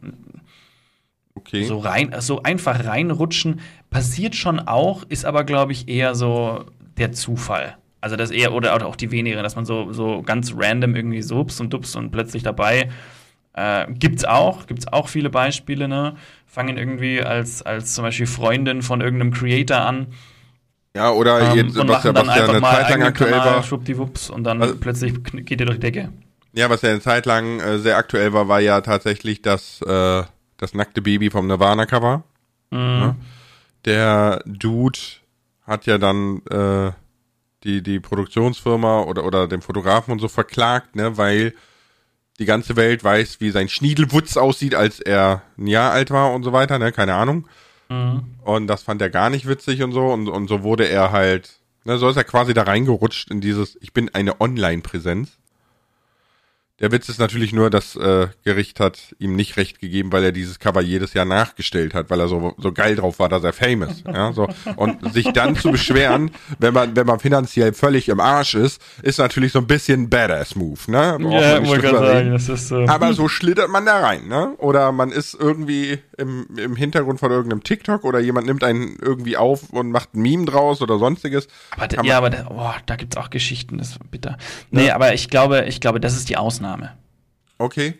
[1.36, 1.64] Okay.
[1.64, 6.66] So rein, so einfach reinrutschen passiert schon auch, ist aber, glaube ich, eher so
[6.98, 7.78] der Zufall.
[8.02, 11.46] Also das eher, oder auch die weniger, dass man so, so ganz random irgendwie so
[11.60, 12.90] und dups und plötzlich dabei.
[13.54, 16.16] Äh, gibt's auch, gibt's auch viele Beispiele, ne?
[16.48, 20.08] Fangen irgendwie als, als zum Beispiel Freundin von irgendeinem Creator an.
[20.96, 23.32] Ja, oder ähm, und was, ja, machen dann was ja eine mal Zeit lang aktuell
[23.32, 23.64] Kanal, war.
[23.64, 26.10] schwuppdiwupps, und dann Also- plötzlich geht ihr durch die Decke.
[26.56, 30.24] Ja, was ja eine Zeit lang äh, sehr aktuell war, war ja tatsächlich das, äh,
[30.58, 32.24] das nackte Baby vom Nirvana-Cover.
[32.70, 33.16] Mhm.
[33.86, 35.00] Der Dude
[35.66, 36.92] hat ja dann äh,
[37.64, 41.54] die, die Produktionsfirma oder, oder den Fotografen und so verklagt, ne, weil
[42.40, 46.44] die ganze Welt weiß, wie sein Schniedelwutz aussieht, als er ein Jahr alt war und
[46.44, 47.48] so weiter, ne, keine Ahnung.
[47.90, 48.24] Mhm.
[48.44, 50.08] Und das fand er gar nicht witzig und so.
[50.08, 53.78] Und, und so wurde er halt, ne, so ist er quasi da reingerutscht in dieses,
[53.82, 55.38] ich bin eine Online-Präsenz.
[56.84, 60.34] Der Witz ist natürlich nur, das äh, Gericht hat ihm nicht recht gegeben, weil er
[60.34, 63.54] dieses Cover jedes Jahr nachgestellt hat, weil er so, so geil drauf war, dass er
[63.54, 64.04] famous.
[64.06, 64.50] Ja, so.
[64.76, 69.18] Und sich dann zu beschweren, wenn man, wenn man finanziell völlig im Arsch ist, ist
[69.18, 71.20] natürlich so ein bisschen Badass-Move, ne?
[71.22, 72.86] Braucht man sagen, das ist so.
[72.86, 74.54] Aber so schlittert man da rein, ne?
[74.58, 79.38] Oder man ist irgendwie im, im Hintergrund von irgendeinem TikTok oder jemand nimmt einen irgendwie
[79.38, 81.48] auf und macht ein Meme draus oder sonstiges.
[81.72, 84.38] Aber da, ja, aber da, boah, da gibt's auch Geschichten, das ist bitter.
[84.72, 86.92] Nee, aber ich glaube, ich glaube, das ist die Ausnahme.
[87.58, 87.96] Okay.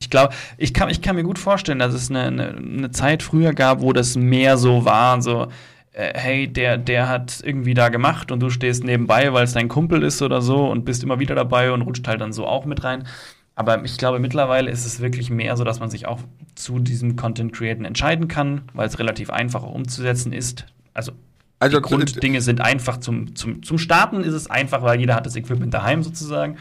[0.00, 3.22] Ich glaube, ich kann, ich kann mir gut vorstellen, dass es eine, eine, eine Zeit
[3.22, 5.48] früher gab, wo das mehr so war, so,
[5.92, 9.68] äh, hey, der, der hat irgendwie da gemacht und du stehst nebenbei, weil es dein
[9.68, 12.64] Kumpel ist oder so und bist immer wieder dabei und rutscht halt dann so auch
[12.64, 13.06] mit rein.
[13.54, 16.20] Aber ich glaube, mittlerweile ist es wirklich mehr so, dass man sich auch
[16.54, 20.66] zu diesem Content Createn entscheiden kann, weil es relativ einfach auch umzusetzen ist.
[20.94, 21.12] Also
[21.58, 25.26] Also die Grunddinge sind einfach zum, zum, zum Starten ist es einfach, weil jeder hat
[25.26, 26.56] das Equipment daheim sozusagen.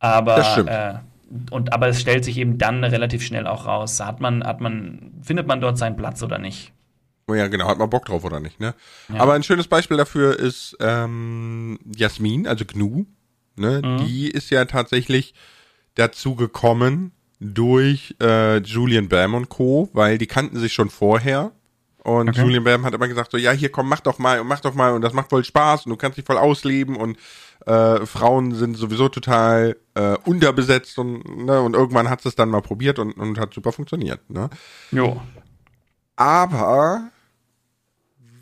[0.00, 0.68] Aber, Das stimmt.
[0.68, 0.94] Äh,
[1.50, 4.00] und, aber es stellt sich eben dann relativ schnell auch raus.
[4.00, 6.72] Hat man, hat man, findet man dort seinen Platz oder nicht?
[7.26, 8.74] Oh ja, genau, hat man Bock drauf oder nicht, ne?
[9.12, 9.20] Ja.
[9.20, 13.04] Aber ein schönes Beispiel dafür ist ähm, Jasmin, also Gnu.
[13.56, 13.82] Ne?
[13.84, 14.06] Mhm.
[14.06, 15.34] Die ist ja tatsächlich
[15.98, 21.52] dazu gekommen durch äh, Julian Bam und Co., weil die kannten sich schon vorher.
[22.02, 22.40] Und Okay.
[22.40, 24.74] Julian Bam hat immer gesagt, so, ja, hier komm, mach doch mal und mach doch
[24.74, 27.18] mal und das macht voll Spaß und du kannst dich voll ausleben und
[27.66, 32.62] äh, Frauen sind sowieso total äh, unterbesetzt und, ne, und irgendwann hat es dann mal
[32.62, 34.30] probiert und, und hat super funktioniert.
[34.30, 34.48] Ne?
[34.90, 35.20] Jo.
[36.16, 37.10] Aber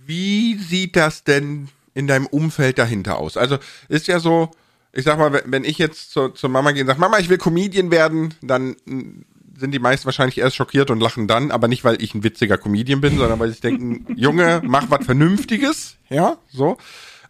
[0.05, 3.37] wie sieht das denn in deinem Umfeld dahinter aus?
[3.37, 4.51] Also ist ja so,
[4.97, 7.39] ich sag mal, wenn- ich jetzt zu, zur Mama gehe und sage, Mama, ich will
[7.39, 9.25] Comedian werden, dann mm,
[9.59, 12.59] sind die meisten wahrscheinlich erst schockiert und lachen dann, aber nicht, weil ich ein witziger
[12.59, 16.77] Comedian bin, sondern weil sie denken, Junge, mach was Vernünftiges, ja, so.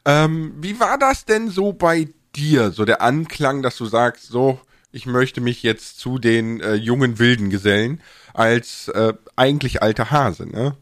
[0.04, 4.60] Ähm, wie war das denn so bei dir, so der Anklang, dass du sagst, so,
[4.92, 8.00] ich möchte mich jetzt zu den äh, jungen Wilden gesellen,
[8.34, 10.76] als äh, eigentlich alter Hase, ne?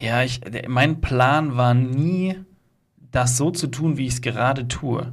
[0.00, 2.36] Ja, ich, mein Plan war nie,
[3.10, 5.12] das so zu tun, wie ich es gerade tue.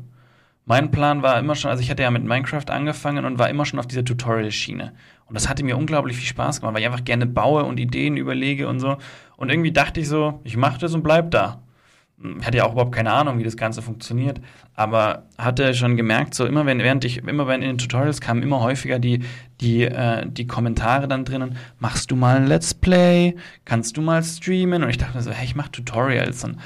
[0.65, 3.65] Mein Plan war immer schon, also ich hatte ja mit Minecraft angefangen und war immer
[3.65, 4.93] schon auf dieser Tutorial-Schiene.
[5.28, 8.17] Und das hatte mir unglaublich viel Spaß gemacht, weil ich einfach gerne baue und Ideen
[8.17, 8.97] überlege und so.
[9.38, 11.62] Und irgendwie dachte ich so, ich mache das und bleib da.
[12.39, 14.39] Ich hatte ja auch überhaupt keine Ahnung, wie das Ganze funktioniert,
[14.73, 18.41] aber hatte schon gemerkt, so immer wenn, während ich, immer wenn in den Tutorials kamen
[18.41, 19.19] immer häufiger die,
[19.60, 24.23] die, äh, die Kommentare dann drinnen, machst du mal ein Let's Play, kannst du mal
[24.23, 24.84] streamen?
[24.84, 26.58] Und ich dachte mir so, hey, ich mach Tutorials und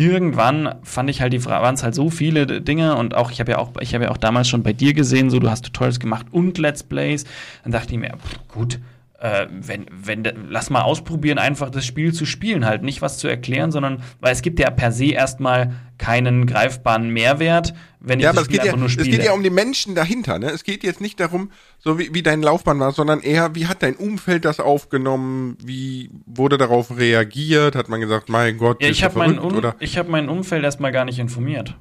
[0.00, 3.52] irgendwann fand ich halt die waren es halt so viele Dinge und auch, ich habe
[3.52, 6.00] ja auch, ich habe ja auch damals schon bei dir gesehen, so du hast Tutorials
[6.00, 7.24] gemacht und Let's Plays.
[7.62, 8.80] Dann dachte ich mir, pff, gut,
[9.20, 13.28] äh, wenn, wenn, lass mal ausprobieren, einfach das Spiel zu spielen, halt nicht was zu
[13.28, 18.32] erklären, sondern, weil es gibt ja per se erstmal keinen greifbaren Mehrwert, wenn ich Ja,
[18.32, 19.10] das es Spiel ja, einfach nur es spiele.
[19.10, 20.46] geht ja um die Menschen dahinter, ne?
[20.50, 23.82] Es geht jetzt nicht darum, so wie, wie dein Laufbahn war, sondern eher, wie hat
[23.82, 25.58] dein Umfeld das aufgenommen?
[25.62, 27.76] Wie wurde darauf reagiert?
[27.76, 30.92] Hat man gesagt, mein Gott, ja, ich habe mein, um, ich hab mein Umfeld erstmal
[30.92, 31.76] gar nicht informiert.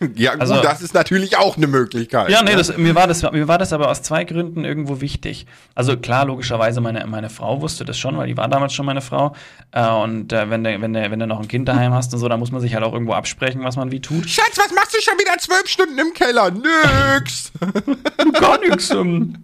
[0.14, 2.30] Ja, gut, also- das ist natürlich auch eine Möglichkeit.
[2.30, 2.56] Ja, nee, ne?
[2.56, 5.46] das, mir, war das, mir war das aber aus zwei Gründen irgendwo wichtig.
[5.74, 9.00] Also klar, logischerweise, meine, meine Frau wusste das schon, weil die war damals schon meine
[9.00, 9.34] Frau.
[9.72, 12.20] Äh, und äh, wenn, du, wenn, du, wenn du noch ein Kind daheim hast und
[12.20, 14.28] so, dann muss man sich halt auch irgendwo absprechen, was man wie tut.
[14.28, 16.50] Schatz, was machst du schon wieder zwölf Stunden im Keller?
[16.52, 17.50] Nix.
[18.40, 18.90] Gar nichts.
[18.92, 19.34] Um,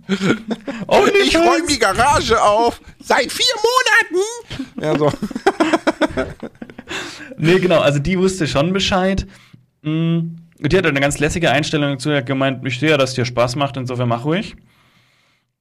[0.86, 2.80] oh, Ich räume die Garage auf.
[3.02, 3.54] Seit vier
[4.12, 4.80] Monaten.
[4.80, 5.12] Ja, so.
[7.36, 9.26] nee, genau, also die wusste schon Bescheid.
[10.64, 13.16] Mm, Die hatte eine ganz lässige Einstellung dazu, hat gemeint, ich sehe ja, dass es
[13.16, 14.56] dir Spaß macht, insofern mach ruhig.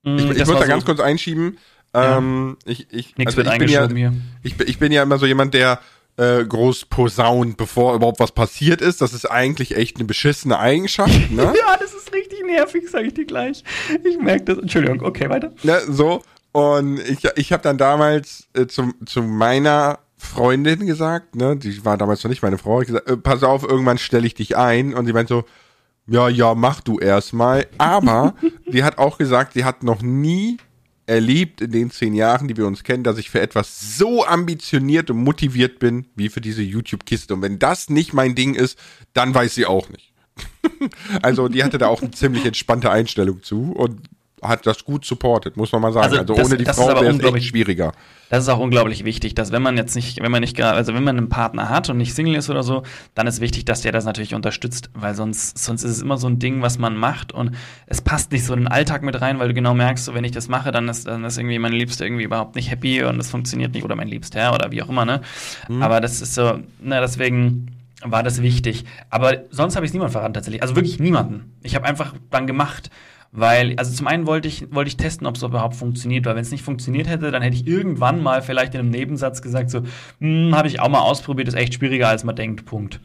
[0.03, 1.57] Mm, Ich, ich das muss war da so- ganz kurz einschieben.
[1.95, 4.13] Ähm, ich, ich, also wird ich bin ja, hier.
[4.41, 5.79] ich, ich bin ja immer so jemand, der
[6.17, 8.99] äh, groß posaunt, bevor überhaupt was passiert ist.
[9.01, 11.43] Das ist eigentlich echt eine beschissene Eigenschaft, ne?
[11.55, 13.63] Ja, das ist richtig nervig, sage ich dir gleich.
[14.03, 14.57] Ich merke das.
[14.57, 15.51] Entschuldigung, okay, weiter.
[15.63, 15.81] ne?
[15.87, 16.23] So.
[16.51, 21.97] Und ich, ich habe dann damals äh, zu, zu meiner Freundin gesagt, ne, die war
[21.97, 24.93] damals noch nicht meine Frau, ich gesagt, äh, pass auf, irgendwann stelle ich dich ein.
[24.93, 25.43] Und sie meint so,
[26.07, 27.67] ja, ja, mach du erstmal.
[27.77, 28.35] Aber
[28.71, 30.57] die hat auch gesagt, sie hat noch nie
[31.05, 35.09] erlebt in den zehn Jahren, die wir uns kennen, dass ich für etwas so ambitioniert
[35.09, 37.33] und motiviert bin, wie für diese YouTube-Kiste.
[37.33, 38.79] Und wenn das nicht mein Ding ist,
[39.13, 40.13] dann weiß sie auch nicht.
[41.21, 44.01] also die hatte da auch eine ziemlich entspannte Einstellung zu und
[44.43, 46.05] hat das gut supportet, muss man mal sagen.
[46.05, 47.91] Also Also, das- ohne die Frau aber wäre es unglaublich- echt schwieriger.
[48.29, 50.95] Das ist auch unglaublich wichtig, dass wenn man jetzt nicht, wenn man nicht gerade, also
[50.95, 52.81] wenn man einen Partner hat und nicht Single ist oder so,
[53.13, 56.27] dann ist wichtig, dass der das natürlich unterstützt, weil sonst, sonst ist es immer so
[56.27, 57.51] ein Ding, was man macht und
[57.85, 60.23] es passt nicht so in den Alltag mit rein, weil du genau merkst, so wenn
[60.23, 63.19] ich das mache, dann ist, dann ist irgendwie meine Liebste irgendwie überhaupt nicht happy und
[63.19, 65.21] es funktioniert nicht oder mein Liebster oder wie auch immer, ne?
[65.79, 67.67] Aber das ist so, ne, deswegen
[68.05, 68.83] war das wichtig.
[69.11, 70.61] Aber sonst habe ich es niemand verraten tatsächlich.
[70.63, 71.53] Also wirklich niemanden.
[71.61, 72.89] Ich habe einfach dann gemacht.
[73.35, 76.43] Weil, also zum einen wollte ich, wollte ich testen, ob es überhaupt funktioniert, weil wenn
[76.43, 79.81] es nicht funktioniert hätte, dann hätte ich irgendwann mal vielleicht in einem Nebensatz gesagt, so,
[80.19, 82.99] hm, habe ich auch mal ausprobiert, ist echt schwieriger, als man denkt, Punkt.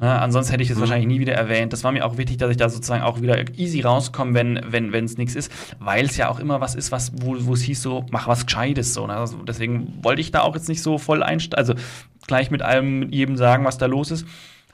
[0.00, 1.72] Ja, ansonsten hätte ich das wahrscheinlich nie wieder erwähnt.
[1.72, 4.92] Das war mir auch wichtig, dass ich da sozusagen auch wieder easy rauskomme, wenn wenn
[4.92, 7.62] wenn es nichts ist, weil es ja auch immer was ist, was wo wo es
[7.62, 9.06] hieß so, mach was Gescheites so.
[9.06, 9.14] Ne?
[9.14, 11.74] Also deswegen wollte ich da auch jetzt nicht so voll einsteigen, also
[12.26, 14.26] gleich mit allem mit jedem sagen, was da los ist.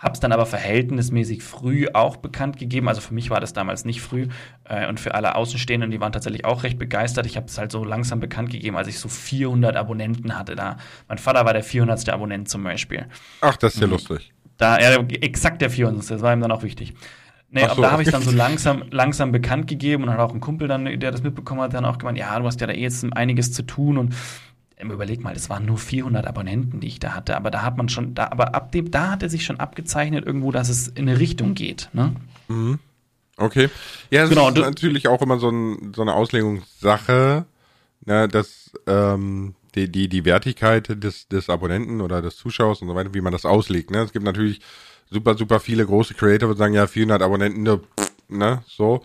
[0.03, 2.89] Hab's dann aber verhältnismäßig früh auch bekannt gegeben.
[2.89, 4.29] Also für mich war das damals nicht früh.
[4.65, 7.27] Äh, und für alle Außenstehenden, die waren tatsächlich auch recht begeistert.
[7.27, 10.79] Ich habe es halt so langsam bekannt gegeben, als ich so 400 Abonnenten hatte da.
[11.07, 12.09] Mein Vater war der 400.
[12.09, 13.07] Abonnent zum Beispiel.
[13.43, 13.93] Ach, das ist ja Mhm.
[13.93, 14.33] lustig.
[14.57, 16.11] Da, er, exakt der 400.
[16.11, 16.95] Das war ihm dann auch wichtig.
[17.51, 17.83] Nee, Ach aber so.
[17.83, 20.85] da habe ich dann so langsam, langsam bekannt gegeben und hat auch ein Kumpel dann,
[20.85, 23.53] der das mitbekommen hat, dann auch gemeint, ja, du hast ja da eh jetzt einiges
[23.53, 24.15] zu tun und
[24.89, 27.89] überleg mal, das waren nur 400 Abonnenten, die ich da hatte, aber da hat man
[27.89, 31.09] schon, da, aber ab dem, da hat er sich schon abgezeichnet irgendwo, dass es in
[31.09, 32.15] eine Richtung geht, ne?
[33.37, 33.69] Okay.
[34.11, 37.47] Ja, es Genau, ist natürlich auch immer so, ein, so eine Auslegungssache,
[38.07, 42.95] ne, dass ähm, die, die, die Wertigkeit des, des Abonnenten oder des Zuschauers und so
[42.95, 43.91] weiter, wie man das auslegt.
[43.91, 43.99] Ne?
[44.03, 44.61] Es gibt natürlich
[45.11, 49.03] super, super viele große Creator, die sagen, ja, 400 Abonnenten, ne, pff, ne so.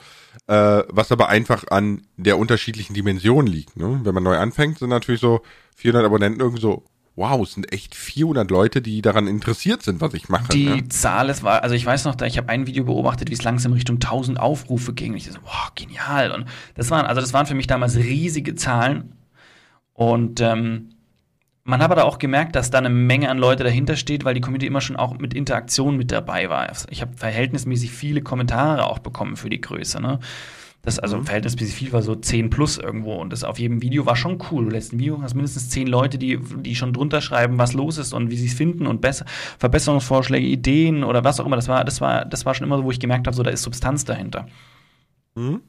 [0.48, 3.78] Äh, was aber einfach an der unterschiedlichen Dimension liegt.
[3.78, 4.02] Ne?
[4.04, 5.42] Wenn man neu anfängt, sind natürlich so
[5.76, 6.84] 400 Abonnenten irgendwie so,
[7.16, 10.50] wow, es sind echt 400 Leute, die daran interessiert sind, was ich mache.
[10.50, 10.88] Die ne?
[10.90, 13.44] Zahl, es war, also ich weiß noch, da ich habe ein Video beobachtet, wie es
[13.44, 15.12] langsam Richtung 1000 Aufrufe ging.
[15.12, 16.32] Und ich so, boah, genial.
[16.32, 19.14] Und das waren, also das waren für mich damals riesige Zahlen.
[19.94, 20.90] Und ähm,
[21.65, 24.41] man hat aber auch gemerkt, dass da eine Menge an Leute dahinter steht, weil die
[24.41, 26.71] Community immer schon auch mit Interaktion mit dabei war.
[26.91, 29.99] Ich habe verhältnismäßig viele Kommentare auch bekommen für die Größe.
[29.99, 30.19] Ne?
[30.84, 34.15] Das, also verhältnismäßig viel war so 10 plus irgendwo und das auf jedem Video war
[34.15, 34.65] schon cool.
[34.65, 37.97] Du lässt ein Video, hast mindestens 10 Leute, die, die schon drunter schreiben, was los
[37.97, 39.25] ist und wie sie es finden und besser,
[39.58, 41.56] Verbesserungsvorschläge, Ideen oder was auch immer.
[41.56, 43.49] Das war, das war, das war schon immer so, wo ich gemerkt habe, so da
[43.49, 44.45] ist Substanz dahinter.
[45.34, 45.62] Mhm.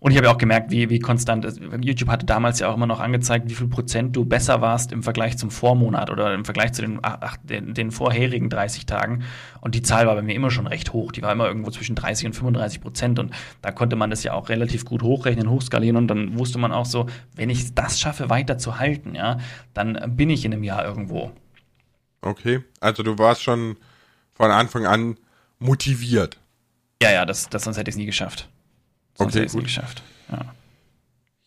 [0.00, 1.60] Und ich habe ja auch gemerkt, wie, wie konstant ist.
[1.82, 5.02] YouTube hatte damals ja auch immer noch angezeigt, wie viel Prozent du besser warst im
[5.02, 9.24] Vergleich zum Vormonat oder im Vergleich zu den, ach, den, den vorherigen 30 Tagen.
[9.60, 11.12] Und die Zahl war bei mir immer schon recht hoch.
[11.12, 13.18] Die war immer irgendwo zwischen 30 und 35 Prozent.
[13.18, 15.96] Und da konnte man das ja auch relativ gut hochrechnen, hochskalieren.
[15.96, 17.04] Und dann wusste man auch so,
[17.36, 19.36] wenn ich das schaffe, weiter zu halten, ja,
[19.74, 21.30] dann bin ich in einem Jahr irgendwo.
[22.22, 23.76] Okay, also du warst schon
[24.32, 25.18] von Anfang an
[25.58, 26.38] motiviert.
[27.02, 28.48] Ja, ja, das, das sonst hätte ich es nie geschafft.
[29.20, 29.64] Sonst Okay, hätte gut.
[29.64, 30.02] geschafft.
[30.30, 30.38] Ja.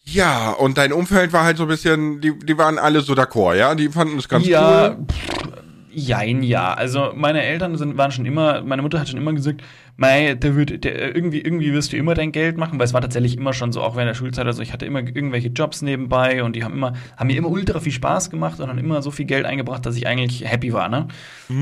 [0.06, 3.56] Ja, und dein Umfeld war halt so ein bisschen, die, die waren alle so d'accord,
[3.56, 3.74] ja?
[3.74, 4.98] Die fanden es ganz ja, cool.
[5.10, 5.48] pff,
[5.92, 6.74] jein, ja.
[6.74, 9.62] Also meine Eltern sind, waren schon immer, meine Mutter hat schon immer gesagt,
[9.96, 13.00] mei, der wird, der, irgendwie, irgendwie wirst du immer dein Geld machen, weil es war
[13.00, 16.44] tatsächlich immer schon so, auch während der Schulzeit, also ich hatte immer irgendwelche Jobs nebenbei
[16.44, 19.10] und die haben immer, haben mir immer ultra viel Spaß gemacht und haben immer so
[19.12, 21.08] viel Geld eingebracht, dass ich eigentlich happy war, ne?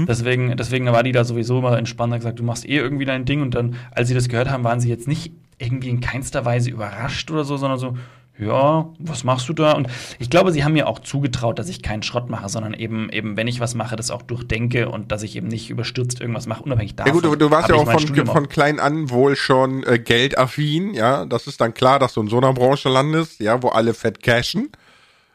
[0.07, 3.25] Deswegen, deswegen war die da sowieso immer entspannt, hat gesagt, du machst eh irgendwie dein
[3.25, 6.45] Ding und dann, als sie das gehört haben, waren sie jetzt nicht irgendwie in keinster
[6.45, 7.95] Weise überrascht oder so, sondern so,
[8.39, 9.73] ja, was machst du da?
[9.73, 13.09] Und ich glaube, sie haben mir auch zugetraut, dass ich keinen Schrott mache, sondern eben,
[13.09, 16.47] eben, wenn ich was mache, das auch durchdenke und dass ich eben nicht überstürzt irgendwas
[16.47, 17.13] mache, unabhängig davon.
[17.13, 20.93] Ja gut, du, du warst ja auch von, von klein an wohl schon äh, geldaffin,
[20.93, 21.25] ja?
[21.25, 24.23] Das ist dann klar, dass du in so einer Branche landest, ja, wo alle fett
[24.23, 24.69] cashen.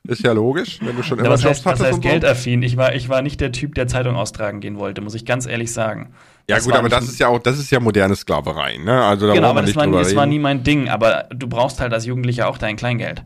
[0.09, 2.03] Ist ja logisch, wenn du schon Ja, immer was Jobs heißt, was hattest heißt und
[2.05, 2.09] so.
[2.09, 2.62] geldaffin?
[2.62, 5.47] Ich war, ich war nicht der Typ, der Zeitung austragen gehen wollte, muss ich ganz
[5.47, 6.12] ehrlich sagen.
[6.48, 9.04] Ja Das gut, aber das ist ja auch, das ist ja moderne Sklaverei, ne?
[9.04, 10.88] Also da Genau, aber das, nicht war, das war nie mein Ding.
[10.88, 13.22] Aber du brauchst halt als Jugendlicher auch dein Kleingeld.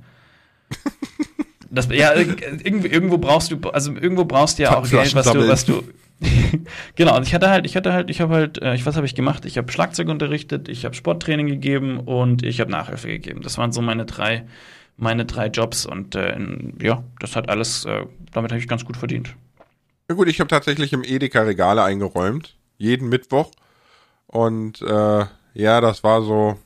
[1.72, 5.64] Das, ja, irgendwo brauchst du, also irgendwo brauchst du ja auch Geld, was du, was
[5.64, 5.84] du.
[6.96, 9.06] genau, und ich hatte halt, ich hatte halt, ich habe halt, äh, ich, was habe
[9.06, 9.44] ich gemacht?
[9.44, 13.40] Ich habe Schlagzeug unterrichtet, ich habe Sporttraining gegeben und ich habe Nachhilfe gegeben.
[13.42, 14.44] Das waren so meine drei,
[14.96, 16.36] meine drei Jobs und äh,
[16.82, 19.34] ja, das hat alles, äh, damit habe ich ganz gut verdient.
[20.10, 23.50] Ja gut, ich habe tatsächlich im Edeka Regale eingeräumt, jeden Mittwoch
[24.26, 26.56] und äh, ja, das war so,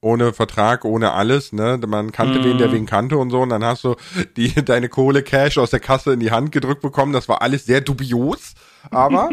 [0.00, 1.78] ohne Vertrag, ohne alles, ne?
[1.86, 2.44] Man kannte mm.
[2.44, 2.72] wen, der mhm.
[2.72, 3.40] wen kannte und so.
[3.40, 3.96] Und dann hast du
[4.36, 7.12] die, deine Kohle Cash aus der Kasse in die Hand gedrückt bekommen.
[7.12, 8.54] Das war alles sehr dubios.
[8.90, 9.30] Aber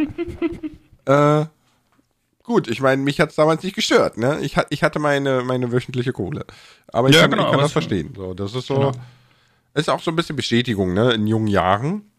[1.06, 1.46] äh,
[2.44, 4.40] gut, ich meine, mich hat's damals nicht gestört, ne?
[4.42, 6.46] Ich, ich hatte meine, meine wöchentliche Kohle.
[6.88, 8.14] Aber ich ja, kann, genau, ich kann das verstehen.
[8.16, 8.92] So, das ist so, genau.
[9.74, 11.14] ist auch so ein bisschen Bestätigung, ne?
[11.14, 12.12] In jungen Jahren.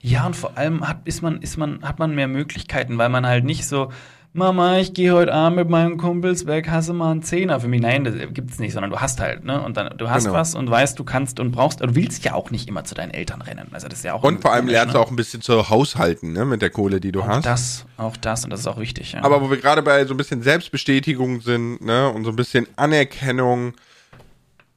[0.00, 3.26] Ja, und vor allem hat, ist man, ist man, hat man mehr Möglichkeiten, weil man
[3.26, 3.90] halt nicht so,
[4.34, 7.68] Mama, ich gehe heute Abend mit meinen Kumpels weg, hast du mal einen Zehner für
[7.68, 7.82] mich?
[7.82, 9.60] Nein, das gibt's nicht, sondern du hast halt, ne?
[9.60, 10.36] Und dann, du hast genau.
[10.36, 13.12] was und weißt, du kannst und brauchst, du willst ja auch nicht immer zu deinen
[13.12, 13.68] Eltern rennen.
[13.72, 14.22] Also das ist ja auch.
[14.22, 15.00] Und vor allem lernst ne?
[15.00, 16.46] du auch ein bisschen zu haushalten, ne?
[16.46, 17.44] Mit der Kohle, die du auch hast.
[17.44, 19.22] Das, auch das, und das ist auch wichtig, ja.
[19.22, 22.08] Aber wo wir gerade bei so ein bisschen Selbstbestätigung sind, ne?
[22.08, 23.74] Und so ein bisschen Anerkennung.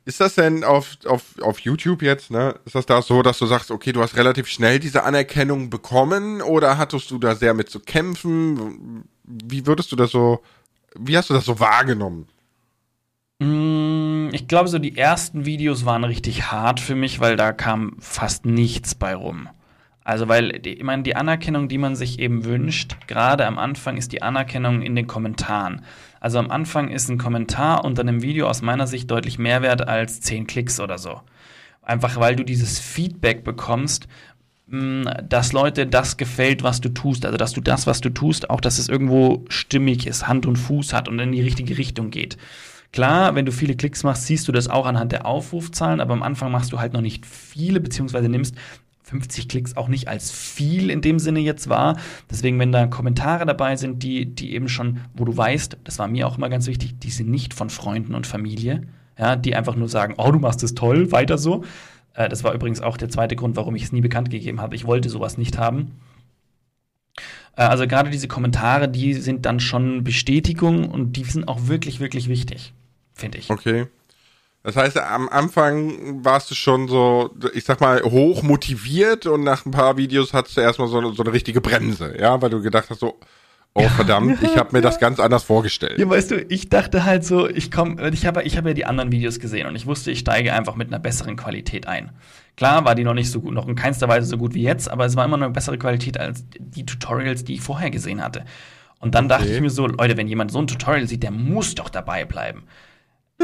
[0.06, 2.60] Ist das denn auf, auf, auf YouTube jetzt, ne?
[2.66, 6.42] Ist das da so, dass du sagst, okay, du hast relativ schnell diese Anerkennung bekommen
[6.44, 9.04] oder hattest du da sehr mit zu kämpfen?
[9.28, 10.42] wie würdest du das so,
[10.98, 12.28] wie hast du das so wahrgenommen?
[13.40, 17.98] Mm, ich glaube, so die ersten Videos waren richtig hart für mich, weil da kam
[18.00, 19.50] fast nichts bei rum.
[20.04, 24.12] Also, weil, ich meine, die Anerkennung, die man sich eben wünscht, gerade am Anfang ist
[24.12, 25.84] die Anerkennung in den Kommentaren.
[26.26, 29.88] Also am Anfang ist ein Kommentar unter einem Video aus meiner Sicht deutlich mehr wert
[29.88, 31.22] als 10 Klicks oder so.
[31.84, 34.08] Einfach weil du dieses Feedback bekommst,
[34.66, 37.28] dass Leute das gefällt, was du tust.
[37.28, 40.56] Also, dass du das, was du tust, auch, dass es irgendwo stimmig ist, Hand und
[40.56, 42.40] Fuß hat und in die richtige Richtung geht.
[42.92, 46.24] Klar, wenn du viele Klicks machst, siehst du das auch anhand der Aufrufzahlen, aber am
[46.24, 48.56] Anfang machst du halt noch nicht viele, beziehungsweise nimmst
[49.06, 51.98] 50 Klicks auch nicht als viel in dem Sinne jetzt wahr.
[52.30, 56.08] Deswegen, wenn da Kommentare dabei sind, die, die eben schon, wo du weißt, das war
[56.08, 58.88] mir auch immer ganz wichtig, die sind nicht von Freunden und Familie,
[59.18, 61.64] ja, die einfach nur sagen, oh, du machst es toll, weiter so,
[62.16, 64.76] äh, das war übrigens auch der zweite Grund, warum ich es nie bekannt gegeben habe.
[64.76, 65.92] Ich wollte sowas nicht haben.
[67.56, 72.00] Äh, also gerade diese Kommentare, die sind dann schon Bestätigung und die sind auch wirklich,
[72.00, 72.74] wirklich wichtig,
[73.14, 73.52] finde ich.
[73.52, 73.86] Okay.
[74.66, 79.64] Das heißt, am Anfang warst du schon so, ich sag mal, hoch motiviert und nach
[79.64, 82.90] ein paar Videos hattest du erstmal so, so eine richtige Bremse, ja, weil du gedacht
[82.90, 83.20] hast, so,
[83.78, 86.00] Oh verdammt, ich habe mir das ganz anders vorgestellt.
[86.00, 88.86] Ja, weißt du, ich dachte halt so, ich komme, ich habe ich hab ja die
[88.86, 92.12] anderen Videos gesehen und ich wusste, ich steige einfach mit einer besseren Qualität ein.
[92.56, 94.90] Klar war die noch nicht so gut, noch in keinster Weise so gut wie jetzt,
[94.90, 98.24] aber es war immer noch eine bessere Qualität als die Tutorials, die ich vorher gesehen
[98.24, 98.46] hatte.
[99.00, 99.40] Und dann okay.
[99.40, 102.24] dachte ich mir so, Leute, wenn jemand so ein Tutorial sieht, der muss doch dabei
[102.24, 102.64] bleiben.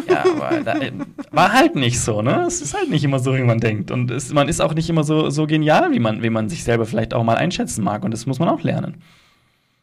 [0.08, 0.92] Ja, aber da, äh,
[1.32, 2.46] war halt nicht so, ne?
[2.48, 3.92] Es ist halt nicht immer so, wie man denkt.
[3.92, 6.64] Und es, man ist auch nicht immer so, so genial, wie man, wie man sich
[6.64, 8.04] selber vielleicht auch mal einschätzen mag.
[8.04, 9.02] Und das muss man auch lernen.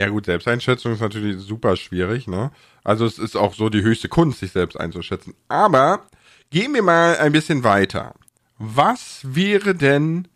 [0.01, 2.53] Ja gut, Selbsteinschätzung ist natürlich super schwierig, ne?
[2.85, 5.35] Also es ist auch so die höchste Kunst, sich selbst einzuschätzen.
[5.49, 6.07] Aber
[6.51, 8.15] gehen wir mal ein bisschen weiter.
[8.59, 10.29] Was wäre denn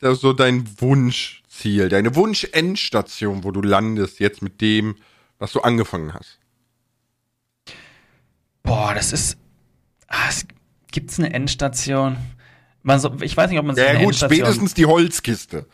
[0.00, 4.96] so dein Wunschziel, deine Wunsch-Endstation, wo du landest jetzt mit dem,
[5.38, 6.38] was du angefangen hast?
[8.62, 9.36] Boah, das ist.
[10.08, 10.30] Ah,
[10.92, 12.16] Gibt es eine Endstation?
[12.82, 15.66] Man so, ich weiß nicht, ob man so Ja, gut, spätestens die Holzkiste.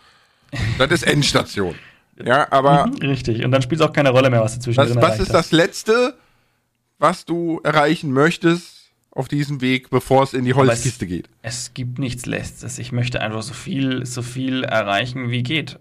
[0.78, 1.74] Das ist Endstation.
[2.24, 2.86] Ja, aber.
[2.86, 3.44] Mhm, richtig.
[3.44, 6.16] Und dann spielt es auch keine Rolle mehr, was dazwischen Was, was ist das Letzte,
[6.98, 11.28] was du erreichen möchtest auf diesem Weg, bevor es in die Holzkiste es, geht?
[11.42, 12.78] Es gibt nichts Letztes.
[12.78, 15.78] Ich möchte einfach so viel, so viel erreichen, wie geht.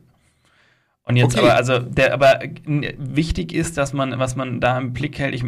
[1.03, 1.45] Und jetzt okay.
[1.45, 5.43] aber, also, der, aber wichtig ist, dass man, was man da im Blick hält, ich,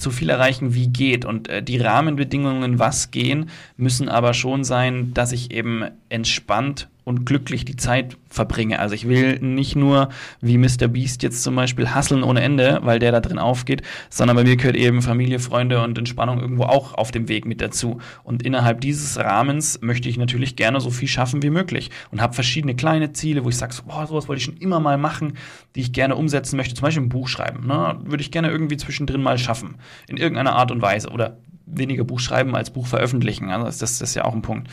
[0.00, 1.24] so viel erreichen, wie geht.
[1.24, 7.24] Und äh, die Rahmenbedingungen, was gehen, müssen aber schon sein, dass ich eben entspannt und
[7.24, 8.78] glücklich die Zeit verbringe.
[8.78, 10.10] Also ich will nicht nur
[10.42, 10.88] wie Mr.
[10.88, 14.56] Beast jetzt zum Beispiel hasseln ohne Ende, weil der da drin aufgeht, sondern bei mir
[14.56, 17.98] gehört eben Familie, Freunde und Entspannung irgendwo auch auf dem Weg mit dazu.
[18.24, 22.34] Und innerhalb dieses Rahmens möchte ich natürlich gerne so viel schaffen wie möglich und habe
[22.34, 25.32] verschiedene kleine Ziele, wo ich sage, so, boah, sowas wollte ich schon immer mal machen,
[25.74, 26.74] die ich gerne umsetzen möchte.
[26.74, 27.66] Zum Beispiel ein Buch schreiben.
[27.66, 27.98] Ne?
[28.04, 29.76] Würde ich gerne irgendwie zwischendrin mal schaffen.
[30.08, 31.08] In irgendeiner Art und Weise.
[31.08, 33.50] Oder weniger Buch schreiben als Buch veröffentlichen.
[33.50, 34.68] Also das, das ist ja auch ein Punkt.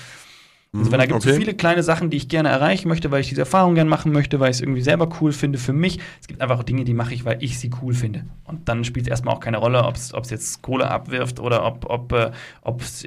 [0.79, 1.33] Also wenn da gibt es okay.
[1.33, 4.11] so viele kleine Sachen, die ich gerne erreichen möchte, weil ich diese Erfahrung gerne machen
[4.11, 5.99] möchte, weil ich es irgendwie selber cool finde für mich.
[6.19, 8.25] Es gibt einfach auch Dinge, die mache ich, weil ich sie cool finde.
[8.43, 11.85] Und dann spielt es erstmal auch keine Rolle, ob es jetzt Kohle abwirft oder ob
[11.89, 12.31] ob äh,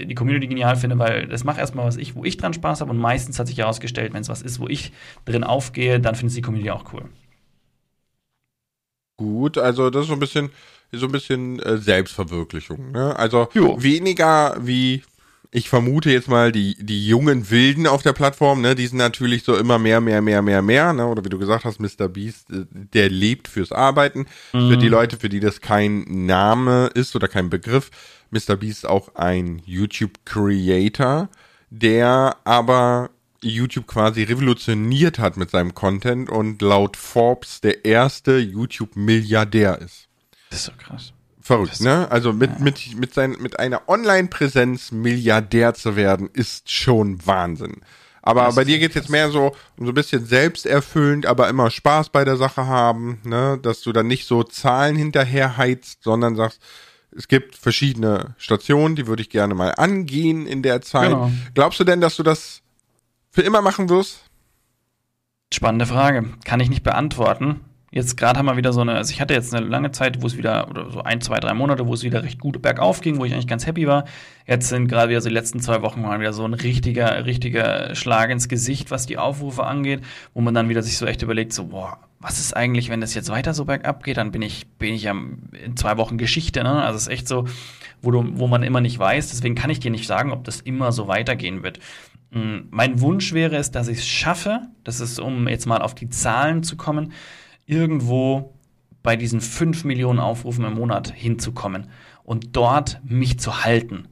[0.05, 2.91] die Community genial finde, weil das macht erstmal was ich, wo ich dran Spaß habe.
[2.91, 4.93] Und meistens hat sich herausgestellt, wenn es was ist, wo ich
[5.25, 7.05] drin aufgehe, dann findet die Community auch cool.
[9.17, 10.51] Gut, also das ist so ein bisschen
[10.93, 12.93] so ein bisschen äh, Selbstverwirklichung.
[12.93, 13.15] Ne?
[13.17, 13.83] Also jo.
[13.83, 15.03] weniger wie
[15.51, 19.45] ich vermute jetzt mal, die, die jungen Wilden auf der Plattform, ne, die sind natürlich
[19.45, 22.09] so immer mehr, mehr, mehr, mehr, mehr, ne, oder wie du gesagt hast, Mr.
[22.09, 24.27] Beast, äh, der lebt fürs Arbeiten.
[24.53, 24.71] Mhm.
[24.71, 27.91] Für die Leute, für die das kein Name ist oder kein Begriff,
[28.31, 28.57] Mr.
[28.57, 31.31] Beast auch ein YouTube-Creator,
[31.71, 33.11] der aber
[33.43, 40.09] YouTube quasi revolutioniert hat mit seinem Content und laut Forbes der erste YouTube-Milliardär ist.
[40.51, 41.13] Das ist so krass.
[41.49, 42.07] Verrückt, ne?
[42.11, 42.59] Also mit, ja.
[42.59, 47.81] mit, mit, sein, mit einer Online-Präsenz Milliardär zu werden, ist schon Wahnsinn.
[48.21, 51.71] Aber das bei dir geht's jetzt mehr so um so ein bisschen selbsterfüllend, aber immer
[51.71, 53.59] Spaß bei der Sache haben, ne?
[53.63, 56.61] Dass du dann nicht so Zahlen hinterher heizt, sondern sagst,
[57.17, 61.09] es gibt verschiedene Stationen, die würde ich gerne mal angehen in der Zeit.
[61.09, 61.31] Genau.
[61.55, 62.61] Glaubst du denn, dass du das
[63.31, 64.21] für immer machen wirst?
[65.51, 66.27] Spannende Frage.
[66.45, 67.61] Kann ich nicht beantworten.
[67.91, 70.27] Jetzt gerade haben wir wieder so eine, also ich hatte jetzt eine lange Zeit, wo
[70.27, 73.19] es wieder, oder so ein, zwei, drei Monate, wo es wieder recht gut bergauf ging,
[73.19, 74.05] wo ich eigentlich ganz happy war.
[74.47, 77.95] Jetzt sind gerade wieder so die letzten zwei Wochen mal wieder so ein richtiger, richtiger
[77.95, 80.03] Schlag ins Gesicht, was die Aufrufe angeht,
[80.35, 83.15] wo man dann wieder sich so echt überlegt, so, boah, was ist eigentlich, wenn das
[83.15, 86.63] jetzt weiter so bergab geht, dann bin ich, bin ich ja in zwei Wochen Geschichte,
[86.65, 86.83] ne?
[86.83, 87.47] Also es ist echt so,
[88.03, 89.29] wo du, wo man immer nicht weiß.
[89.31, 91.79] Deswegen kann ich dir nicht sagen, ob das immer so weitergehen wird.
[92.33, 95.95] Hm, mein Wunsch wäre es, dass ich es schaffe, das ist, um jetzt mal auf
[95.95, 97.13] die Zahlen zu kommen,
[97.69, 98.55] irgendwo
[99.03, 101.87] bei diesen 5 Millionen Aufrufen im Monat hinzukommen
[102.25, 104.09] und dort mich zu halten.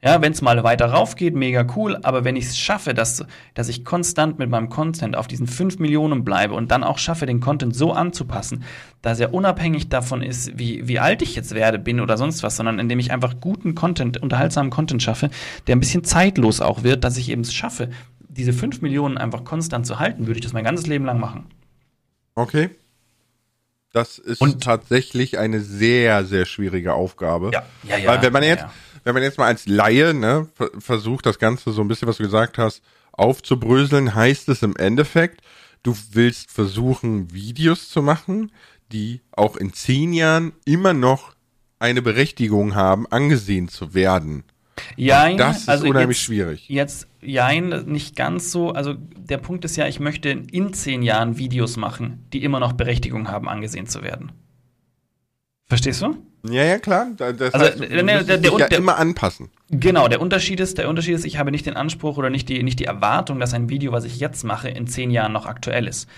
[0.00, 3.24] Ja, wenn es mal weiter rauf geht, mega cool, aber wenn ich es schaffe, dass,
[3.54, 7.26] dass ich konstant mit meinem Content auf diesen 5 Millionen bleibe und dann auch schaffe,
[7.26, 8.62] den Content so anzupassen,
[9.02, 12.56] dass er unabhängig davon ist, wie, wie alt ich jetzt werde, bin oder sonst was,
[12.56, 15.30] sondern indem ich einfach guten Content, unterhaltsamen Content schaffe,
[15.66, 17.90] der ein bisschen zeitlos auch wird, dass ich eben es schaffe,
[18.20, 21.46] diese 5 Millionen einfach konstant zu halten, würde ich das mein ganzes Leben lang machen.
[22.36, 22.70] Okay.
[23.92, 27.50] Das ist und tatsächlich eine sehr, sehr schwierige Aufgabe.
[27.52, 28.08] Ja, ja, ja.
[28.08, 28.72] Weil wenn man jetzt, ja,
[29.04, 32.24] wenn man jetzt mal als Laie, ne, versucht, das Ganze so ein bisschen, was du
[32.24, 32.82] gesagt hast,
[33.12, 35.40] aufzubröseln, heißt es im Endeffekt,
[35.82, 38.52] du willst versuchen, Videos zu machen,
[38.92, 41.34] die auch in zehn Jahren immer noch
[41.78, 44.44] eine Berechtigung haben, angesehen zu werden.
[44.96, 46.68] Ja, das ist also unheimlich jetzt, schwierig.
[46.68, 48.72] Jetzt, jein, nicht ganz so.
[48.72, 52.72] Also der Punkt ist ja, ich möchte in zehn Jahren Videos machen, die immer noch
[52.72, 54.32] Berechtigung haben, angesehen zu werden.
[55.66, 56.16] Verstehst du?
[56.48, 57.08] Ja, ja, klar.
[57.16, 59.50] Das also, heißt, ne, der, der, ja der, immer anpassen.
[59.70, 62.62] Genau, der Unterschied ist, der Unterschied ist, ich habe nicht den Anspruch oder nicht die,
[62.62, 65.86] nicht die Erwartung, dass ein Video, was ich jetzt mache, in zehn Jahren noch aktuell
[65.86, 66.08] ist.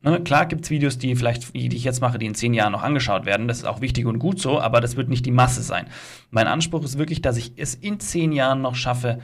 [0.00, 2.72] Ne, klar gibt es Videos, die vielleicht, die ich jetzt mache, die in zehn Jahren
[2.72, 3.48] noch angeschaut werden.
[3.48, 5.88] Das ist auch wichtig und gut so, aber das wird nicht die Masse sein.
[6.30, 9.20] Mein Anspruch ist wirklich, dass ich es in zehn Jahren noch schaffe,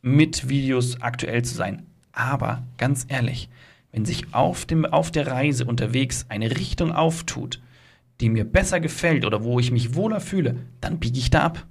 [0.00, 1.86] mit Videos aktuell zu sein.
[2.12, 3.48] Aber ganz ehrlich,
[3.92, 7.60] wenn sich auf, dem, auf der Reise unterwegs eine Richtung auftut,
[8.20, 11.66] die mir besser gefällt oder wo ich mich wohler fühle, dann biege ich da ab.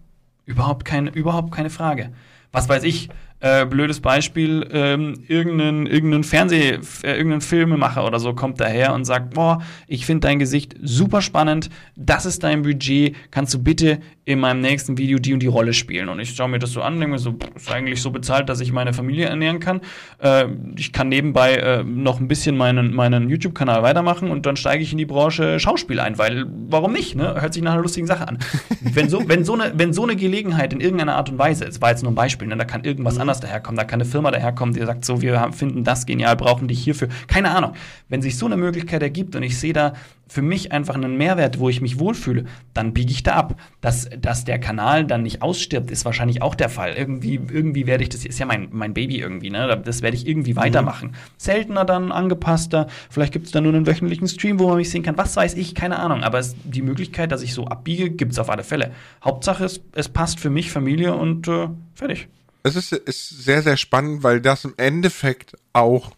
[0.46, 2.12] Überhaupt keine, überhaupt keine Frage.
[2.52, 3.10] Was weiß ich,
[3.44, 9.04] äh, blödes Beispiel, ähm, irgendein, irgendein Fernseh, äh, irgendein Filmemacher oder so kommt daher und
[9.04, 14.00] sagt, boah, ich finde dein Gesicht super spannend, das ist dein Budget, kannst du bitte
[14.24, 16.08] in meinem nächsten Video die und die Rolle spielen?
[16.08, 18.62] Und ich schaue mir das so an, denke mir so, ist eigentlich so bezahlt, dass
[18.62, 19.82] ich meine Familie ernähren kann.
[20.20, 20.46] Äh,
[20.78, 24.94] ich kann nebenbei äh, noch ein bisschen meinen, meinen YouTube-Kanal weitermachen und dann steige ich
[24.94, 27.16] in die Branche Schauspiel ein, weil warum nicht?
[27.16, 27.42] Ne?
[27.42, 28.40] Hört sich nach einer lustigen Sache an.
[28.80, 31.82] wenn, so, wenn, so eine, wenn so eine Gelegenheit in irgendeiner Art und Weise, es
[31.82, 32.56] war jetzt nur ein Beispiel, ne?
[32.56, 33.22] da kann irgendwas mhm.
[33.22, 36.68] anderes daherkommen, da kann eine Firma daherkommen, die sagt so, wir finden das genial, brauchen
[36.68, 37.10] dich hierfür.
[37.28, 37.74] Keine Ahnung.
[38.10, 39.94] Wenn sich so eine Möglichkeit ergibt und ich sehe da
[40.28, 43.56] für mich einfach einen Mehrwert, wo ich mich wohlfühle, dann biege ich da ab.
[43.82, 46.94] Dass, dass der Kanal dann nicht ausstirbt, ist wahrscheinlich auch der Fall.
[46.94, 49.80] Irgendwie, irgendwie werde ich, das ist ja mein, mein Baby irgendwie, ne?
[49.84, 51.10] Das werde ich irgendwie weitermachen.
[51.10, 51.16] Mhm.
[51.38, 55.04] Seltener dann, angepasster, vielleicht gibt es dann nur einen wöchentlichen Stream, wo man mich sehen
[55.04, 55.18] kann.
[55.18, 56.24] Was weiß ich, keine Ahnung.
[56.24, 58.92] Aber es, die Möglichkeit, dass ich so abbiege, gibt es auf alle Fälle.
[59.24, 62.28] Hauptsache, es, es passt für mich, Familie und äh, fertig.
[62.64, 66.16] Es ist, ist sehr, sehr spannend, weil das im Endeffekt auch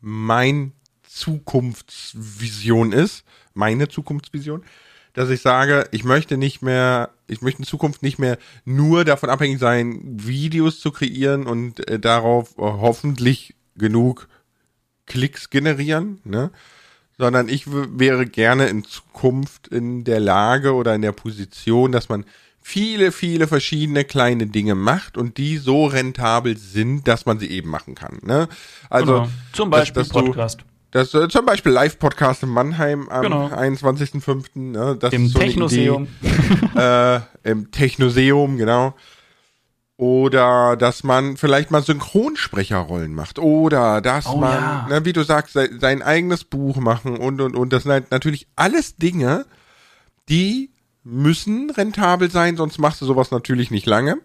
[0.00, 0.72] mein
[1.02, 3.24] Zukunftsvision ist
[3.56, 4.62] meine Zukunftsvision,
[5.14, 9.30] dass ich sage, ich möchte nicht mehr, ich möchte in Zukunft nicht mehr nur davon
[9.30, 14.28] abhängig sein, Videos zu kreieren und äh, darauf äh, hoffentlich genug
[15.06, 16.50] Klicks generieren, ne?
[17.18, 22.26] sondern ich wäre gerne in Zukunft in der Lage oder in der Position, dass man
[22.68, 27.70] viele, viele verschiedene kleine Dinge macht und die so rentabel sind, dass man sie eben
[27.70, 28.18] machen kann.
[28.22, 28.48] Ne?
[28.90, 29.28] Also genau.
[29.52, 30.60] zum Beispiel dass, dass Podcast.
[30.62, 33.46] Du, das äh, zum Beispiel Live-Podcast in Mannheim am genau.
[33.46, 34.46] 21.05.
[34.54, 36.08] Ne, das Im so Technoseum.
[36.76, 38.94] äh, Im Technoseum, genau.
[39.96, 43.38] Oder dass man vielleicht mal Synchronsprecherrollen macht.
[43.38, 44.86] Oder dass oh, man, ja.
[44.88, 47.72] ne, wie du sagst, sein, sein eigenes Buch machen und und und.
[47.72, 49.46] Das sind halt natürlich alles Dinge,
[50.28, 50.70] die
[51.08, 54.18] müssen rentabel sein, sonst machst du sowas natürlich nicht lange.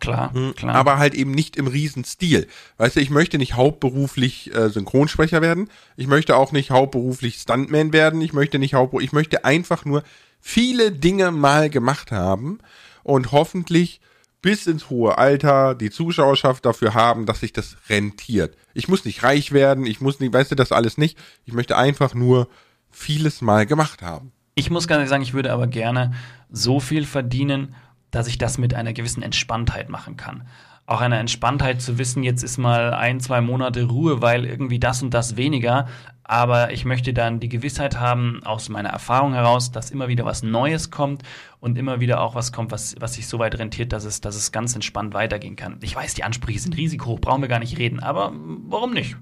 [0.00, 0.74] Klar, klar.
[0.74, 2.48] aber halt eben nicht im Riesenstil.
[2.78, 5.70] Weißt du, ich möchte nicht hauptberuflich äh, Synchronsprecher werden.
[5.96, 8.20] Ich möchte auch nicht hauptberuflich Stuntman werden.
[8.22, 10.02] Ich möchte nicht hauptberuflich, ich möchte einfach nur
[10.40, 12.58] viele Dinge mal gemacht haben
[13.02, 14.00] und hoffentlich
[14.42, 18.56] bis ins hohe Alter die Zuschauerschaft dafür haben, dass sich das rentiert.
[18.74, 21.18] Ich muss nicht reich werden, ich muss nicht, weißt du, das alles nicht.
[21.44, 22.48] Ich möchte einfach nur
[22.90, 24.32] vieles mal gemacht haben.
[24.54, 26.12] Ich muss ganz ehrlich sagen, ich würde aber gerne
[26.50, 27.74] so viel verdienen,
[28.10, 30.46] dass ich das mit einer gewissen Entspanntheit machen kann.
[30.86, 35.02] Auch eine Entspanntheit zu wissen, jetzt ist mal ein, zwei Monate Ruhe, weil irgendwie das
[35.02, 35.88] und das weniger.
[36.22, 40.42] Aber ich möchte dann die Gewissheit haben, aus meiner Erfahrung heraus, dass immer wieder was
[40.42, 41.22] Neues kommt
[41.58, 44.36] und immer wieder auch was kommt, was, was sich so weit rentiert, dass es, dass
[44.36, 45.78] es ganz entspannt weitergehen kann.
[45.82, 48.32] Ich weiß, die Ansprüche sind riesig hoch, brauchen wir gar nicht reden, aber
[48.68, 49.16] warum nicht?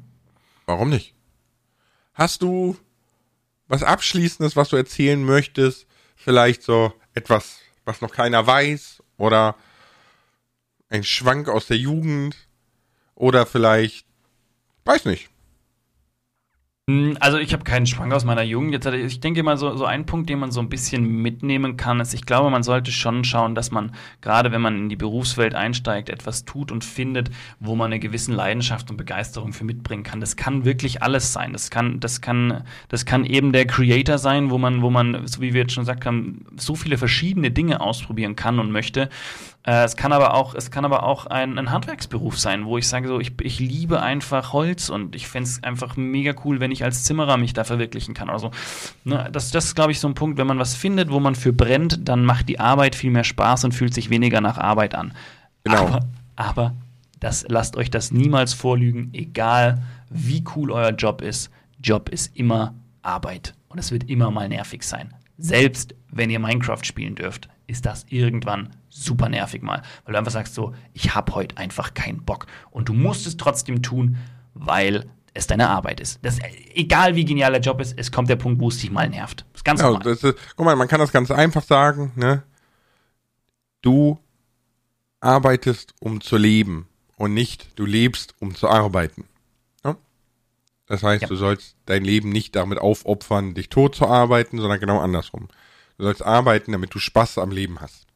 [0.66, 1.14] Warum nicht?
[2.14, 2.76] Hast du
[3.68, 5.86] was Abschließendes, was du erzählen möchtest?
[6.16, 9.02] Vielleicht so etwas, was noch keiner weiß?
[9.16, 9.56] Oder
[10.88, 12.36] ein Schwank aus der Jugend?
[13.14, 14.06] Oder vielleicht,
[14.84, 15.31] weiß nicht.
[16.90, 18.72] Hm, Also ich habe keinen Schwank aus meiner Jugend.
[18.72, 21.06] Jetzt, hatte ich ich denke mal, so, so ein Punkt, den man so ein bisschen
[21.22, 24.88] mitnehmen kann, ist, ich glaube, man sollte schon schauen, dass man, gerade wenn man in
[24.88, 27.30] die Berufswelt einsteigt, etwas tut und findet,
[27.60, 30.18] wo man eine gewisse Leidenschaft und Begeisterung für mitbringen kann.
[30.20, 31.52] Das kann wirklich alles sein.
[31.52, 35.40] Das kann, das kann, das kann eben der Creator sein, wo man, wo man, so
[35.40, 39.08] wie wir jetzt schon gesagt haben, so viele verschiedene Dinge ausprobieren kann und möchte.
[39.64, 42.88] Äh, es kann aber auch, es kann aber auch ein, ein Handwerksberuf sein, wo ich
[42.88, 46.72] sage so, ich, ich liebe einfach Holz und ich fände es einfach mega cool, wenn
[46.72, 48.28] ich als Zimmerer mich da verwirklichen kann.
[48.28, 48.50] Also,
[49.04, 51.36] ne, das, das ist, glaube ich, so ein Punkt, wenn man was findet, wo man
[51.36, 54.96] für brennt, dann macht die Arbeit viel mehr Spaß und fühlt sich weniger nach Arbeit
[54.96, 55.14] an.
[55.62, 55.86] Genau.
[55.86, 56.00] Aber,
[56.34, 56.74] aber
[57.20, 61.50] das, lasst euch das niemals vorlügen, egal wie cool euer Job ist.
[61.80, 65.14] Job ist immer Arbeit und es wird immer mal nervig sein.
[65.38, 70.32] Selbst wenn ihr Minecraft spielen dürft, ist das irgendwann super nervig mal, weil du einfach
[70.32, 74.18] sagst so, ich habe heute einfach keinen Bock und du musst es trotzdem tun,
[74.54, 76.18] weil es deine Arbeit ist.
[76.22, 76.38] Das,
[76.74, 79.46] egal wie genial der Job ist, es kommt der Punkt, wo es dich mal nervt.
[79.52, 80.06] Das ist ganz Ja, normal.
[80.08, 80.26] ist,
[80.56, 82.42] guck mal, man kann das ganz einfach sagen, ne?
[83.80, 84.18] Du
[85.20, 86.86] arbeitest, um zu leben
[87.16, 89.24] und nicht du lebst, um zu arbeiten.
[89.84, 89.96] Ja?
[90.86, 91.28] Das heißt, Ja.
[91.28, 95.48] du sollst dein Leben nicht damit aufopfern, dich tot zu arbeiten, sondern genau andersrum.
[95.98, 98.06] Du sollst arbeiten, damit du Spaß am Leben hast.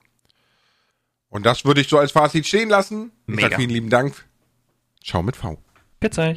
[1.37, 3.13] Und das würde ich so als Fazit stehen lassen.
[3.27, 3.51] Ich Mega.
[3.51, 4.25] sag vielen lieben Dank.
[5.05, 5.59] Ciao mit V.
[6.01, 6.35] Pizza.